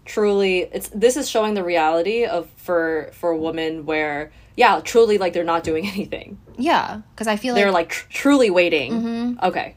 [0.04, 5.32] truly it's this is showing the reality of for for women where yeah, truly like
[5.32, 6.38] they're not doing anything.
[6.56, 8.92] yeah because i feel like They're like tr- truly waiting.
[8.92, 9.44] Mm-hmm.
[9.46, 9.76] Okay.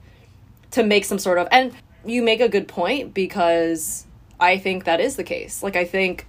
[0.72, 1.74] To make some sort of and
[2.06, 4.06] you make a good point because
[4.39, 5.62] I think that is the case.
[5.62, 6.28] Like I think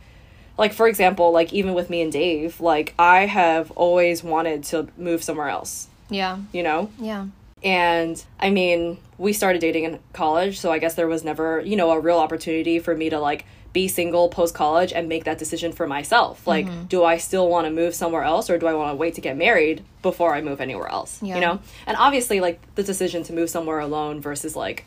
[0.59, 4.88] like for example, like even with me and Dave, like I have always wanted to
[4.97, 6.91] move somewhere else, yeah you know?
[6.99, 7.27] yeah
[7.62, 11.77] And I mean, we started dating in college, so I guess there was never, you
[11.77, 15.38] know, a real opportunity for me to like be single post college and make that
[15.38, 16.47] decision for myself.
[16.47, 16.85] Like, mm-hmm.
[16.85, 19.21] do I still want to move somewhere else or do I want to wait to
[19.21, 21.23] get married before I move anywhere else?
[21.23, 21.37] Yeah.
[21.37, 21.61] You know?
[21.87, 24.85] And obviously, like, the decision to move somewhere alone versus like,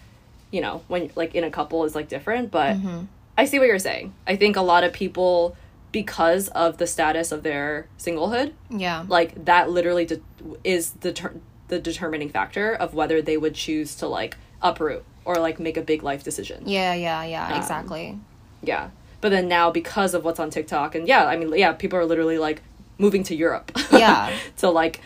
[0.51, 3.05] you know, when like in a couple is like different, but mm-hmm.
[3.37, 4.13] I see what you're saying.
[4.27, 5.55] I think a lot of people,
[5.91, 10.21] because of the status of their singlehood, yeah like that literally de-
[10.63, 11.35] is the ter-
[11.67, 15.81] the determining factor of whether they would choose to like uproot or like make a
[15.81, 16.63] big life decision.
[16.65, 18.17] yeah yeah Um, yeah exactly
[18.61, 18.89] Yeah.
[19.21, 22.05] But then now because of what's on TikTok and yeah, I mean yeah, people are
[22.05, 22.61] literally like
[22.97, 23.71] moving to Europe.
[23.91, 24.31] Yeah.
[24.57, 25.01] to like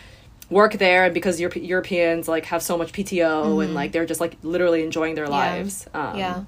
[0.50, 4.20] work there and because Europe- Europeans like have so much PTO and like they're just
[4.20, 5.86] like literally enjoying their lives.
[5.94, 6.18] Um, Mm-hmm.
[6.18, 6.44] yeah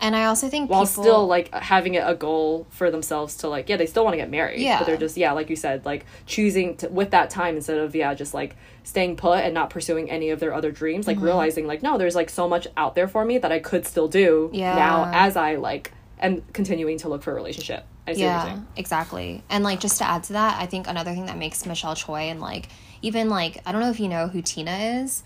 [0.00, 3.48] and i also think While people, still like having it a goal for themselves to
[3.48, 4.78] like yeah they still want to get married Yeah.
[4.78, 7.94] but they're just yeah like you said like choosing to with that time instead of
[7.94, 11.18] yeah just like staying put and not pursuing any of their other dreams Mm-hmm.
[11.20, 13.86] like realizing like no there's like so much out there for me that I could
[13.86, 14.74] still do Yeah.
[14.74, 18.56] now as I like am continuing to look for a relationship I see what you're
[18.56, 21.64] yeah exactly and like just to add to that i think another thing that makes
[21.64, 22.68] michelle choi and like
[23.02, 25.22] even like i don't know if you know who tina is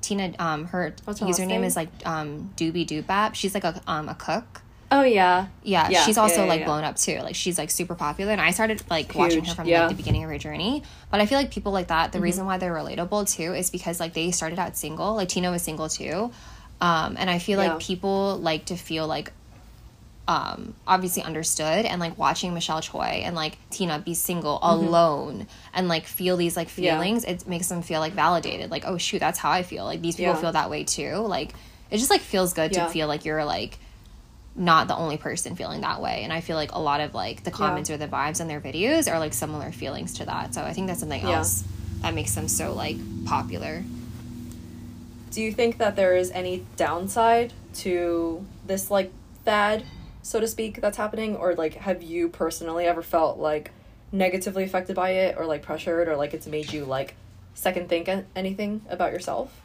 [0.00, 1.64] tina um her What's her username name?
[1.64, 6.18] is like um Doobydobap she's like a um a cook oh yeah yeah, Yeah, she's
[6.18, 6.66] also yeah, like yeah.
[6.66, 7.18] blown up too.
[7.20, 10.24] Like she's like super popular, and I started like watching her from like the beginning
[10.24, 10.82] of her journey.
[11.10, 12.24] But I feel like people like that, the Mm-hmm.
[12.24, 15.14] reason why they're relatable too is because like they started out single.
[15.14, 16.32] Like Tina was single too,
[16.80, 19.32] um, and I feel like people like to feel like
[20.30, 25.88] um obviously understood and like watching Michelle Choi and like Tina be single alone and
[25.88, 26.82] like feel these like Mm-hmm.
[26.84, 26.94] Yeah.
[26.96, 30.00] feelings it makes them feel like validated like oh shoot that's how I feel like
[30.02, 30.40] these people Yeah.
[30.40, 31.50] feel that way too like
[31.90, 32.86] it just like feels good Yeah.
[32.86, 33.78] to feel like you're like
[34.54, 37.44] not the only person feeling that way and i feel like a lot of like
[37.44, 40.60] the comments or the vibes in their videos are like similar feelings to that so
[40.62, 41.62] i think that's something else
[42.02, 43.84] that makes them so like popular
[45.30, 49.10] do you think that there is any downside to this like
[49.44, 49.84] fad
[50.22, 51.36] so to speak that's happening?
[51.36, 53.70] Or like have you personally ever felt like
[54.12, 57.14] negatively affected by it or like pressured or like it's made you like
[57.54, 59.60] second think anything about yourself?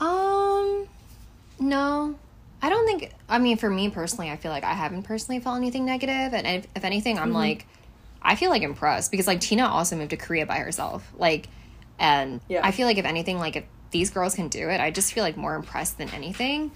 [0.00, 0.86] Um
[1.58, 2.16] no.
[2.62, 5.56] I don't think i mean for me personally i feel like i haven't personally felt
[5.56, 6.32] anything negative.
[6.32, 7.66] And if, if anything i'm like
[8.22, 11.06] i feel like impressed because like tina also moved to korea by herself.
[11.18, 11.48] Like
[11.98, 12.60] and Yeah.
[12.66, 15.22] i feel like if anything like if these girls can do it i just feel
[15.22, 16.70] like more impressed than anything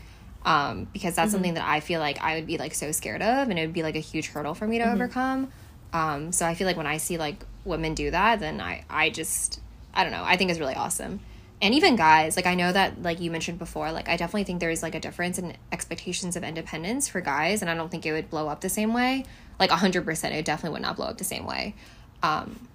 [0.44, 3.48] um, because that's something that I feel like I would be like so scared of,
[3.48, 5.52] and it would be like a huge hurdle for me to overcome.
[5.92, 9.10] Um, so I feel like when I see like women do that, then I I
[9.10, 9.60] just
[9.94, 10.24] I don't know.
[10.24, 11.20] I think it's really awesome.
[11.60, 14.60] And even guys, like I know that like you mentioned before, like I definitely think
[14.60, 18.12] there's like a difference in expectations of independence for guys, and I don't think it
[18.12, 19.24] would blow up the same way.
[19.58, 21.74] Like hundred percent, it definitely would not blow up the same way.
[22.22, 22.68] Um,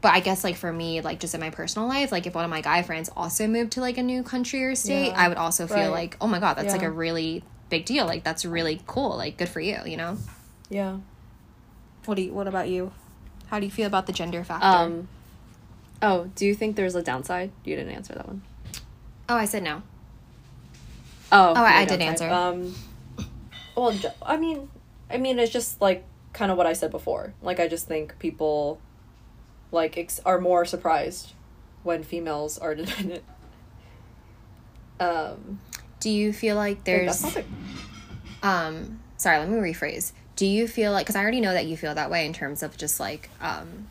[0.00, 2.44] but I guess like for me, like just in my personal life, like if one
[2.44, 5.14] of my guy friends also moved to like a new country or state, Yeah.
[5.16, 5.88] I would also feel Right.
[5.90, 8.06] like, oh my god, that's like a really big deal.
[8.06, 9.16] Like that's really cool.
[9.16, 10.16] Like good for you, you know.
[10.70, 10.98] yeah
[12.06, 12.32] What do you?
[12.32, 12.92] What about you?
[13.48, 14.66] How do you feel about the gender factor?
[14.66, 15.08] um
[16.02, 18.40] oh do you think there's a downside you didn't answer that one
[19.28, 19.82] oh, I said no.
[21.32, 22.28] oh I- I did answer.
[22.30, 22.74] um
[23.76, 24.68] well i mean
[25.12, 27.34] I mean, it's just like kind of what I said before.
[27.42, 28.80] Like, I just think people
[29.72, 31.32] like ex- are more surprised
[31.82, 33.24] when females are dependent.
[34.98, 35.60] Um,
[36.00, 37.44] Do you feel like like, there's the-
[38.42, 40.12] um sorry let me rephrase.
[40.36, 42.62] Do you feel like because i already know that you feel that way in terms
[42.62, 43.88] of just like um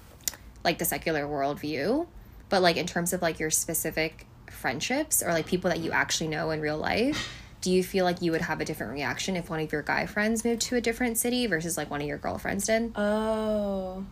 [0.64, 2.08] like the secular worldview
[2.50, 6.28] but like in terms of like your specific friendships or like people that you actually
[6.28, 7.30] know in real life
[7.62, 10.06] do you feel like you would have a different reaction if one of your guy
[10.08, 12.92] friends moved to a different city versus like one of your girlfriends did?
[12.96, 14.06] Oh,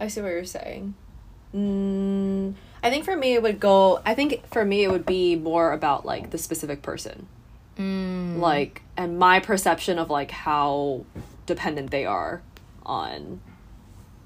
[0.00, 0.94] I see what you're saying.
[1.54, 4.00] Mm, I think for me it would go.
[4.04, 7.26] I think for me it would be more about like the specific person,
[7.78, 8.38] mm.
[8.38, 11.04] like and my perception of like how
[11.46, 12.42] dependent they are
[12.84, 13.40] on,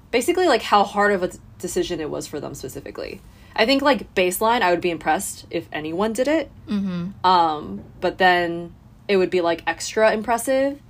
[0.09, 3.21] basically like how hard of a decision it was for them specifically.
[3.55, 6.51] I think like baseline, I would be impressed if anyone did it.
[6.67, 7.25] mm-hmm.
[7.25, 8.73] Um, but then
[9.07, 10.81] it would be like extra impressive.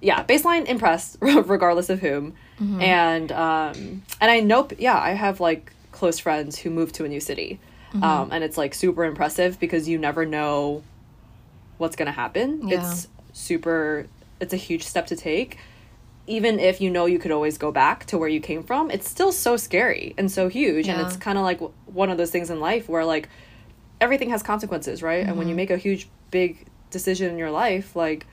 [0.00, 2.34] Yeah, baseline impressed regardless of whom.
[2.60, 7.08] And um and I know yeah, I have like close friends who moved to a
[7.08, 7.60] new city.
[8.02, 10.82] Um and it's like super impressive because you never know
[11.78, 12.68] what's going to happen.
[12.68, 12.76] Yeah.
[12.76, 14.06] It's super
[14.40, 15.58] it's a huge step to take.
[16.26, 19.08] Even if you know you could always go back to where you came from, it's
[19.08, 22.30] still so scary and so huge and it's kind of like w- one of those
[22.30, 23.28] things in life where like
[24.00, 25.26] everything has consequences, right?
[25.26, 28.26] And when you make a huge big decision in your life, like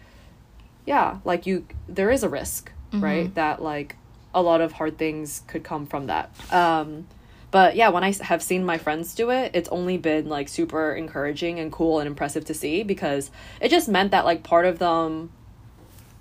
[0.86, 3.34] yeah, like you there is a risk, right?
[3.36, 3.96] That like
[4.34, 6.32] a lot of hard things could come from that.
[6.52, 7.08] Um
[7.52, 10.94] but yeah, when I have seen my friends do it, it's only been like super
[10.94, 14.80] encouraging and cool and impressive to see because it just meant that like part of
[14.80, 15.32] them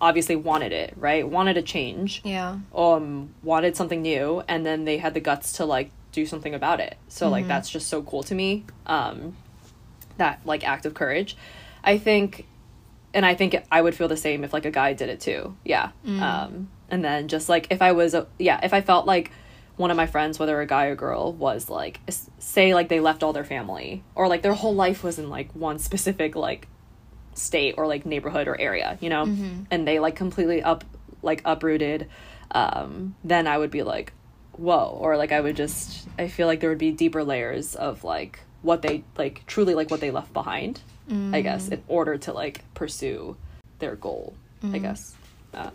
[0.00, 1.28] obviously wanted it, right?
[1.28, 2.20] Wanted a change.
[2.24, 2.58] Yeah.
[2.74, 6.80] Um wanted something new and then they had the guts to like do something about
[6.80, 6.96] it.
[7.08, 9.36] So like that's just so cool to me um
[10.16, 11.36] that like act of courage.
[11.84, 12.46] I think
[13.12, 15.56] and i think i would feel the same if like a guy did it too.
[15.64, 15.90] Yeah.
[16.06, 19.30] Um and then just like if i was a, yeah if i felt like
[19.76, 22.00] one of my friends whether a guy or girl was like
[22.38, 25.50] say like they left all their family or like their whole life was in like
[25.54, 26.68] one specific like
[27.34, 29.24] state or like neighborhood or area you know?
[29.70, 30.84] And they like completely up
[31.22, 32.08] like uprooted
[32.50, 34.12] um then i would be like
[34.52, 34.98] whoa.
[35.00, 38.40] Or like i would just i feel like there would be deeper layers of like
[38.62, 40.82] what they like truly like what they left behind
[41.34, 43.36] i guess in order to like pursue
[43.78, 44.34] their goal
[44.74, 45.14] i guess.
[45.54, 45.72] Um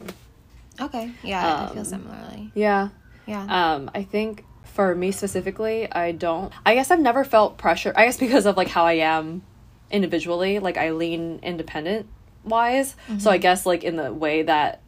[0.79, 2.89] okay yeah i feel Um, similarly yeah
[3.25, 6.51] yeah um, I think for me specifically, I don't.
[6.65, 7.93] I guess I've never felt pressure.
[7.95, 9.41] I guess because of like how I am
[9.89, 12.07] individually, like I lean independent
[12.43, 12.95] wise.
[13.19, 14.81] So I guess like in the way that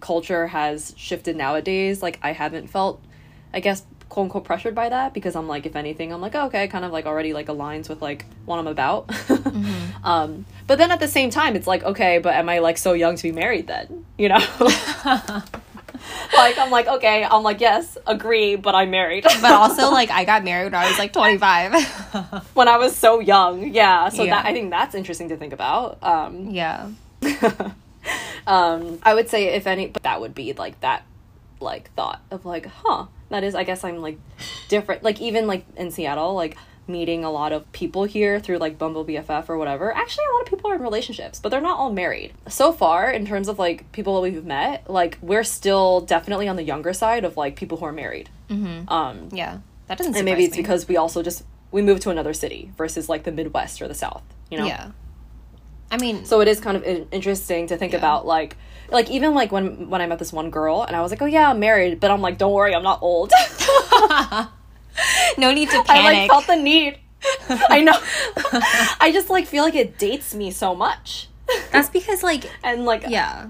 [0.00, 3.02] culture has shifted nowadays, like I haven't felt,
[3.52, 3.84] I guess
[4.16, 6.86] quote unquote pressured by that because I'm like if anything I'm like oh, okay kind
[6.86, 9.10] of like already like aligns with like what I'm about.
[10.04, 12.94] um, but then at the same time it's like okay, but am I like so
[12.94, 14.06] young to be married then?
[14.16, 14.38] You know.
[16.34, 19.24] like I'm like okay, I'm like yes, agree, but I'm married.
[19.24, 21.74] but also like i got married when i was like 25
[22.54, 24.08] when I was so young, yeah.
[24.08, 24.36] So Yeah.
[24.36, 26.02] that I think that's interesting to think about.
[26.02, 26.88] Um, yeah
[28.46, 31.04] um, I would say if any, but that would be like that,
[31.60, 33.54] like thought of like, huh, that is.
[33.54, 34.18] I guess I'm like
[34.68, 35.02] different.
[35.02, 36.56] Like even like in Seattle, like
[36.88, 39.92] meeting a lot of people here through like Bumble BFF or whatever.
[39.92, 42.32] Actually, a lot of people are in relationships, but they're not all married.
[42.48, 46.54] So far, in terms of like people that we've met, like we're still definitely on
[46.56, 48.28] the younger side of like people who are married.
[48.48, 48.88] Mm-hmm.
[48.88, 49.58] Um, yeah
[49.88, 50.62] that doesn't and maybe it's me.
[50.62, 53.94] because we also just we moved to another city versus like the Midwest or the
[53.94, 54.22] South.
[54.50, 54.66] You know.
[54.66, 54.90] yeah
[55.90, 57.98] i mean So it is kind of interesting to think Yeah.
[57.98, 58.56] about like
[58.90, 61.26] like even like when when I met this one girl and I was like, "Oh
[61.26, 63.32] yeah, I'm married," but I'm like, "Don't worry, I'm not old."
[65.38, 66.98] no need to I panic like felt the need.
[67.70, 67.94] I know.
[69.00, 71.28] I just like feel like it dates me so much.
[71.72, 73.46] that's because like And like yeah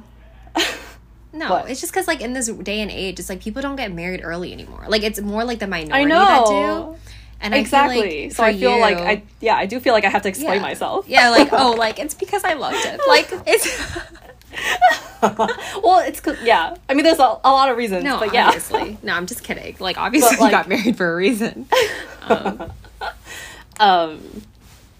[1.33, 1.71] no What?
[1.71, 4.21] it's just because like in this day and age it's like people don't get married
[4.23, 6.97] early anymore like it's more like the minority I that do
[7.41, 8.01] and I Exactly.
[8.01, 10.29] feel like so I feel like I yeah, I do feel like I have to
[10.29, 10.63] explain yeah.
[10.63, 11.09] myself.
[11.09, 13.67] yeah like oh like it's because i loved it like it's
[15.23, 16.77] well, it's 'cause- yeah.
[16.89, 18.47] I mean, there's a, a lot of reasons, no but yeah.
[18.49, 18.99] obviously.
[19.03, 19.77] No i'm just kidding.
[19.81, 21.67] Like obviously like- you got married for a reason.
[23.79, 24.43] Um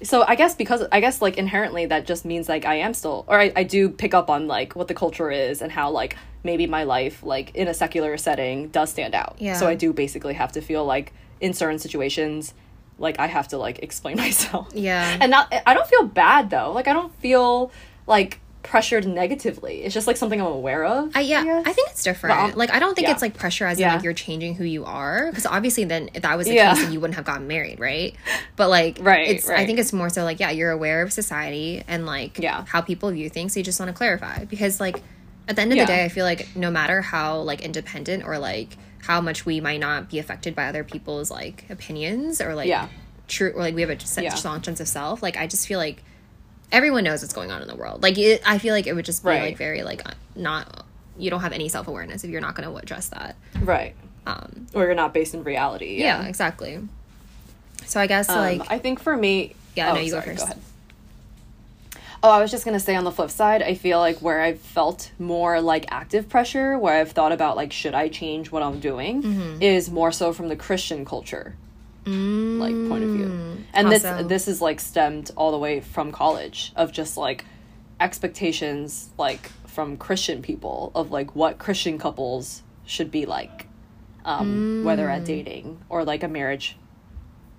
[0.03, 3.25] so i guess because i guess like inherently that just means like i am still
[3.27, 6.19] or I, I do pick up on like what the culture is and how like
[6.45, 9.37] maybe my life like in a secular setting does stand out.
[9.39, 9.55] Yeah.
[9.55, 12.53] so i do basically have to feel like in certain situations
[12.99, 14.69] like i have to like explain myself.
[14.75, 15.17] Yeah.
[15.19, 16.73] And not i don't feel bad though.
[16.73, 17.73] Like i don't feel
[18.07, 21.65] like pressured negatively it's just like something i'm aware of I, yeah, guess.
[21.67, 22.57] I think it's different.
[22.57, 23.13] Like, I don't think yeah.
[23.13, 23.95] it's like pressure as in Yeah.
[23.95, 25.27] like you're changing who you are.
[25.31, 26.75] Because obviously, then if that was the Yeah.
[26.75, 28.15] case, then you wouldn't have gotten married, right?
[28.57, 31.83] But like, Right, It's I think it's more so like yeah, you're aware of society
[31.89, 32.65] and like Yeah.
[32.69, 33.53] how people view things.
[33.55, 35.01] So you just want to clarify because like
[35.49, 38.37] at the end of the day i feel like no matter how like independent or
[38.39, 42.67] like how much we might not be affected by other people's like opinions or like
[42.69, 42.89] Yeah.
[43.29, 44.35] true or like we have a Yeah.
[44.35, 46.03] strong sense of self like i just feel like
[46.73, 49.05] everyone knows what's going on in the world like it, i feel like it would
[49.05, 49.43] just be Right.
[49.43, 50.03] like very like
[50.35, 50.85] not
[51.19, 53.95] you don't have any self-awareness if you're not going to address that Right.
[54.27, 55.97] um Or you're not based in reality.
[56.01, 56.81] yeah, exactly
[57.87, 60.35] so i guess Um, like I think for me, Yeah, oh, no, you go sorry,
[60.37, 60.45] first.
[60.45, 60.59] ahead.
[62.23, 64.59] Oh, I was just gonna say on the flip side, I feel like where I've
[64.61, 68.81] felt more like active pressure, where I've thought about like should I change what I'm
[68.81, 69.63] doing, Mm-hmm.
[69.63, 71.55] is more so from the Christian culture,
[72.07, 73.27] like point of view,
[73.75, 74.23] and How this so?
[74.23, 77.45] this is like stemmed all the way from college of just like
[78.01, 83.67] expectations like from Christian people of like what Christian couples should be like,
[84.25, 85.17] um, whether Mm.
[85.17, 86.77] at dating or like a marriage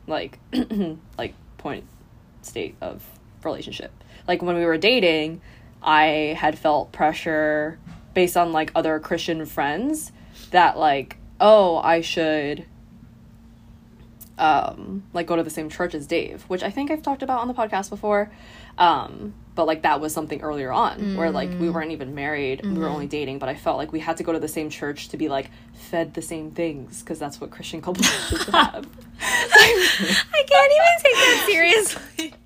[0.08, 0.40] like
[1.18, 1.84] like point
[2.42, 3.04] state of
[3.44, 3.92] relationship
[4.28, 5.42] like when we were dating
[5.84, 7.78] i had felt pressure
[8.14, 10.14] based on like other christian friends
[10.52, 12.66] that like oh i should
[14.38, 17.40] um like go to the same church as dave which i think i've talked about
[17.40, 18.32] on the podcast before.
[18.78, 22.64] Um but like that was something earlier on where like we weren't even married.
[22.64, 24.70] We were only dating but i felt like we had to go to the same
[24.70, 28.88] church to be like fed the same things because that's what christian couples should have.
[29.20, 32.34] I can't even take that seriously.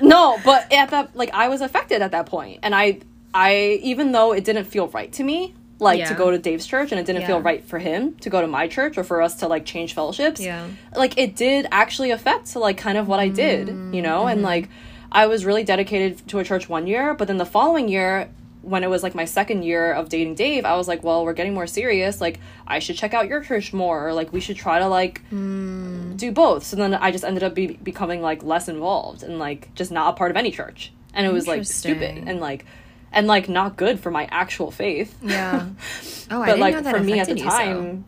[0.00, 3.00] No but at that like i was affected at that point and i
[3.34, 6.92] i even though it didn't feel right to me like to go to dave's church
[6.92, 9.36] and it didn't feel right for him to go to my church or for us
[9.36, 10.40] to like change fellowships.
[10.40, 10.68] Yeah.
[10.94, 14.26] like it did actually affect like kind of what i did you know?
[14.26, 14.44] And mm-hmm.
[14.44, 14.68] like
[15.10, 18.30] i was really dedicated to a church one year but then the following year
[18.62, 21.34] when it was like my second year of dating dave i was like well we're
[21.34, 22.20] getting more serious.
[22.20, 24.08] Like i should check out your church more.
[24.08, 26.16] Or like we should try to like mm.
[26.16, 26.64] do both.
[26.64, 30.14] So then i just ended up be- becoming like less involved and like just not
[30.14, 30.92] a part of any church.
[31.12, 32.64] And it was like stupid and like
[33.14, 35.68] and like not good for my actual faith yeah
[36.30, 37.56] oh i but didn't like know that for me at the you so.
[37.56, 38.04] time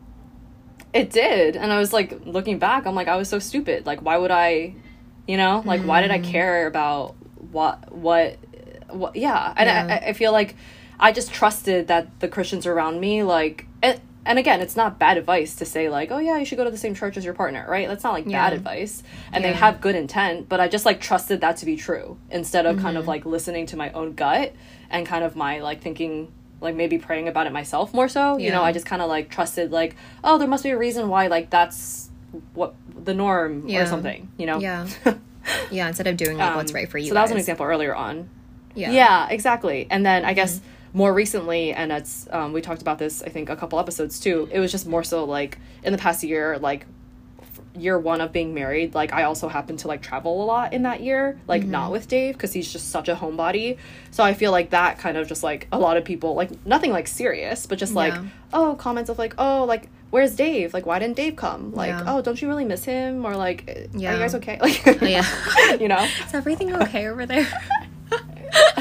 [0.92, 4.00] it did and i was like looking back i'm like i was so stupid like
[4.02, 4.74] why would i
[5.26, 6.24] you know like why did i Mm.
[6.24, 7.14] care about
[7.50, 8.36] what what
[8.90, 10.00] what yeah and Yeah.
[10.07, 10.54] I, I feel like
[10.98, 15.18] i just trusted that the christians around me like and, and again it's not bad
[15.18, 17.34] advice to say like oh yeah you should go to the same church as your
[17.34, 18.44] partner right that's not like Yeah.
[18.48, 19.02] bad advice
[19.32, 22.64] and they have good intent but i just like trusted that to be true instead
[22.64, 22.96] of kind Mm-hmm.
[22.98, 24.54] of like listening to my own gut
[24.97, 28.51] and kind of my like thinking like maybe praying about it myself more so you
[28.51, 29.94] know i just kind of like trusted like
[30.24, 32.09] oh there must be a reason why like that's
[32.55, 32.74] what
[33.05, 33.82] the norm Yeah.
[33.82, 34.86] or something you know yeah
[35.70, 37.66] yeah instead of doing like what's Um, right for you so that was an example
[37.66, 38.28] earlier on
[38.74, 39.86] yeah yeah, exactly.
[39.90, 40.61] And then I guess
[40.92, 44.51] more recently, and it's um, we talked about this I think a couple episodes too.
[44.53, 46.84] It was just more so like in the past year, like
[47.77, 48.95] year one of being married.
[48.95, 51.93] Like I also happened to like travel a lot in that year, like not mm-hmm.
[51.93, 53.79] with Dave because he's just such a homebody.
[54.11, 56.91] So I feel like that kind of just like a lot of people like nothing
[56.93, 58.24] like serious, but just like Yeah.
[58.53, 59.89] oh comments of like oh like.
[60.11, 60.72] Where's Dave?
[60.72, 61.72] Like, why didn't Dave come?
[61.74, 62.05] Like, Yeah.
[62.07, 63.27] oh, don't you really miss him?
[63.27, 64.14] Or like, are Yeah.
[64.14, 64.57] you guys okay?
[64.61, 65.27] Like, yeah
[65.81, 65.99] you know?
[66.27, 67.47] is everything okay over there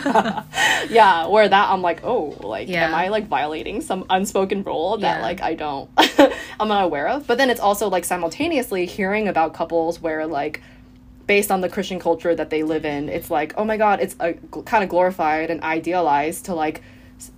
[0.90, 2.88] yeah where that i'm like oh like Yeah.
[2.88, 5.22] am i like violating some unspoken rule that Yeah.
[5.22, 5.90] like i don't
[6.60, 10.62] i'm not aware of but then it's also like simultaneously hearing about couples where like
[11.28, 14.16] based on the christian culture that they live in it's like oh my god it's
[14.20, 16.82] uh, a, kind of glorified and idealized to like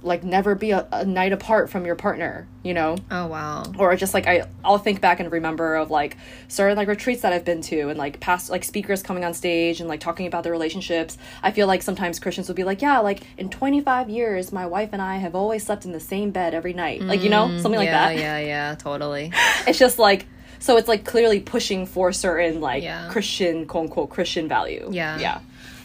[0.01, 3.95] like never be a, a night apart from your partner you know oh wow or
[3.95, 6.17] just like I I'll think back and remember of like
[6.47, 9.79] certain like retreats that I've been to and like past like speakers coming on stage
[9.79, 11.17] and like talking about their relationships.
[11.43, 14.89] I feel like sometimes Christians will be like, yeah, like in 25 years my wife
[14.93, 17.01] and I have always slept in the same bed every night.
[17.03, 18.17] Like, you know, something like Mm, yeah that.
[18.17, 19.31] yeah yeah totally
[19.67, 20.25] It's just like
[20.59, 23.09] so it's like clearly pushing for certain like Yeah.
[23.11, 24.89] Christian quote unquote Christian value.
[24.91, 25.19] Yeah.
[25.19, 25.39] Yeah.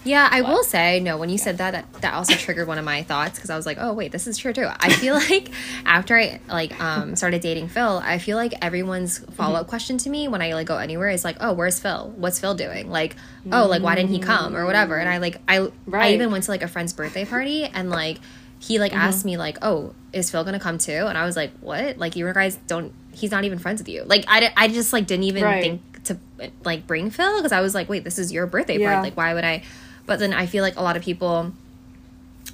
[0.04, 1.16] Yeah, I will say no.
[1.16, 3.66] When you said that, that, that also triggered one of my thoughts because I was
[3.66, 4.68] like, oh wait, this is true too.
[4.68, 5.48] I feel like
[5.86, 10.10] after I like um started dating Phil, I feel like everyone's follow up question to
[10.10, 12.12] me when I like go anywhere is like, oh, where's Phil?
[12.16, 12.90] What's Phil doing?
[12.90, 13.14] Like,
[13.52, 14.96] oh, like why didn't he come or whatever?
[14.98, 18.18] And I like I I even went to like a friend's birthday party and like
[18.58, 20.92] he like asked me like, oh, is Phil gonna come too?
[20.92, 21.98] And I was like, what?
[21.98, 22.92] Like you guys don't?
[23.12, 24.02] He's not even friends with you.
[24.04, 25.60] Like I, I just like didn't even Right.
[25.60, 26.18] think to
[26.64, 28.94] like bring Phil because I was like, wait, this is your birthday Yeah.
[28.94, 29.10] party.
[29.10, 29.62] Like why would I?
[30.06, 31.52] But then I feel like a lot of people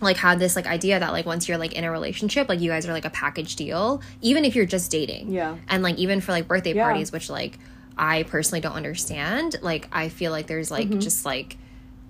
[0.01, 2.70] like had this like idea that like once you're like in a relationship, like you
[2.70, 5.32] guys are like a package deal, even if you're just dating.
[5.32, 5.57] Yeah.
[5.68, 6.84] And like even for like birthday Yeah.
[6.84, 7.59] parties, which like
[7.96, 9.57] I personally don't understand.
[9.62, 11.01] Like I feel like there's like Mm-hmm.
[11.01, 11.57] just like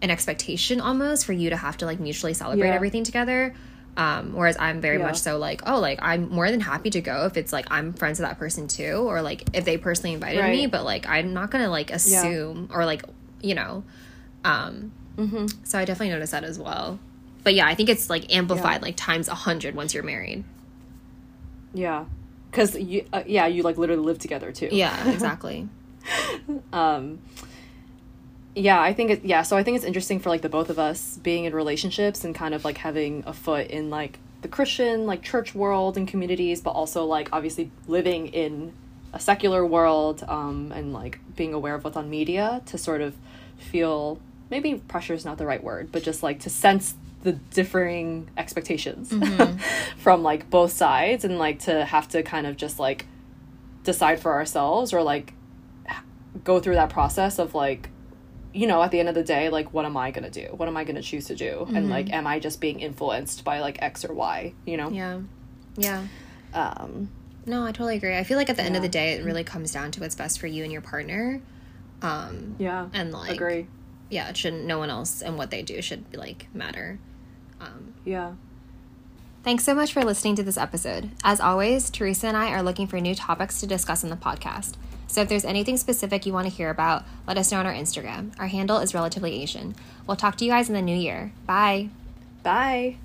[0.02, 2.74] an expectation almost for you to have to like mutually celebrate Yeah.
[2.74, 3.54] everything together.
[3.96, 5.06] Um, whereas I'm very Yeah.
[5.06, 7.94] much so like, oh, like I'm more than happy to go if it's like I'm
[7.94, 11.32] friends with that person too, or like if they personally invited me, but like I'm
[11.32, 13.02] not gonna like assume or like
[13.40, 13.82] you know,
[14.44, 15.46] um, Mm-hmm.
[15.64, 16.98] so I definitely noticed that as well.
[17.42, 18.86] but yeah, I think it's like amplified yeah.
[18.86, 20.44] like times a hundred once you're married.
[21.74, 22.06] Yeah,
[22.50, 24.68] because you uh, yeah you like literally live together too.
[24.70, 25.68] Yeah, exactly.
[26.72, 27.18] um
[28.54, 30.78] yeah i think it yeah so i think it's interesting for like the both of
[30.78, 35.06] us being in relationships and kind of like having a foot in like the christian
[35.06, 38.72] like church world and communities but also like obviously living in
[39.12, 43.14] a secular world um, and like being aware of what's on media to sort of
[43.58, 44.20] feel
[44.50, 49.10] maybe pressure is not the right word but just like to sense the differing expectations
[49.10, 49.58] mm-hmm.
[49.98, 53.06] from like both sides and like to have to kind of just like
[53.82, 55.34] decide for ourselves or like
[56.44, 57.90] go through that process of like
[58.52, 60.52] you know at the end of the day like what am i going to do?
[60.54, 61.50] What am i going to choose to do?
[61.50, 61.76] Mm-hmm.
[61.76, 64.90] and like am i just being influenced by like x or y you know?
[64.90, 65.20] Yeah.
[65.76, 66.06] Yeah.
[66.54, 67.10] Um
[67.46, 68.16] no i totally agree.
[68.16, 68.68] I feel like at the yeah.
[68.68, 70.82] end of the day it really comes down to what's best for you and your
[70.82, 71.40] partner
[72.00, 72.88] um yeah.
[72.92, 73.66] and like agree
[74.10, 76.98] yeah it shouldn't no one else and what they do should like matter
[77.60, 78.32] um yeah
[79.44, 81.10] Thanks so much for listening to this episode.
[81.24, 84.74] As always, Teresa and I are looking for new topics to discuss in the podcast.
[85.06, 87.72] So if there's anything specific you want to hear about, let us know on our
[87.72, 88.38] Instagram.
[88.38, 89.74] Our handle is Relatively Asian.
[90.06, 91.32] We'll talk to you guys in the new year.
[91.46, 91.88] Bye.
[92.42, 92.96] Bye.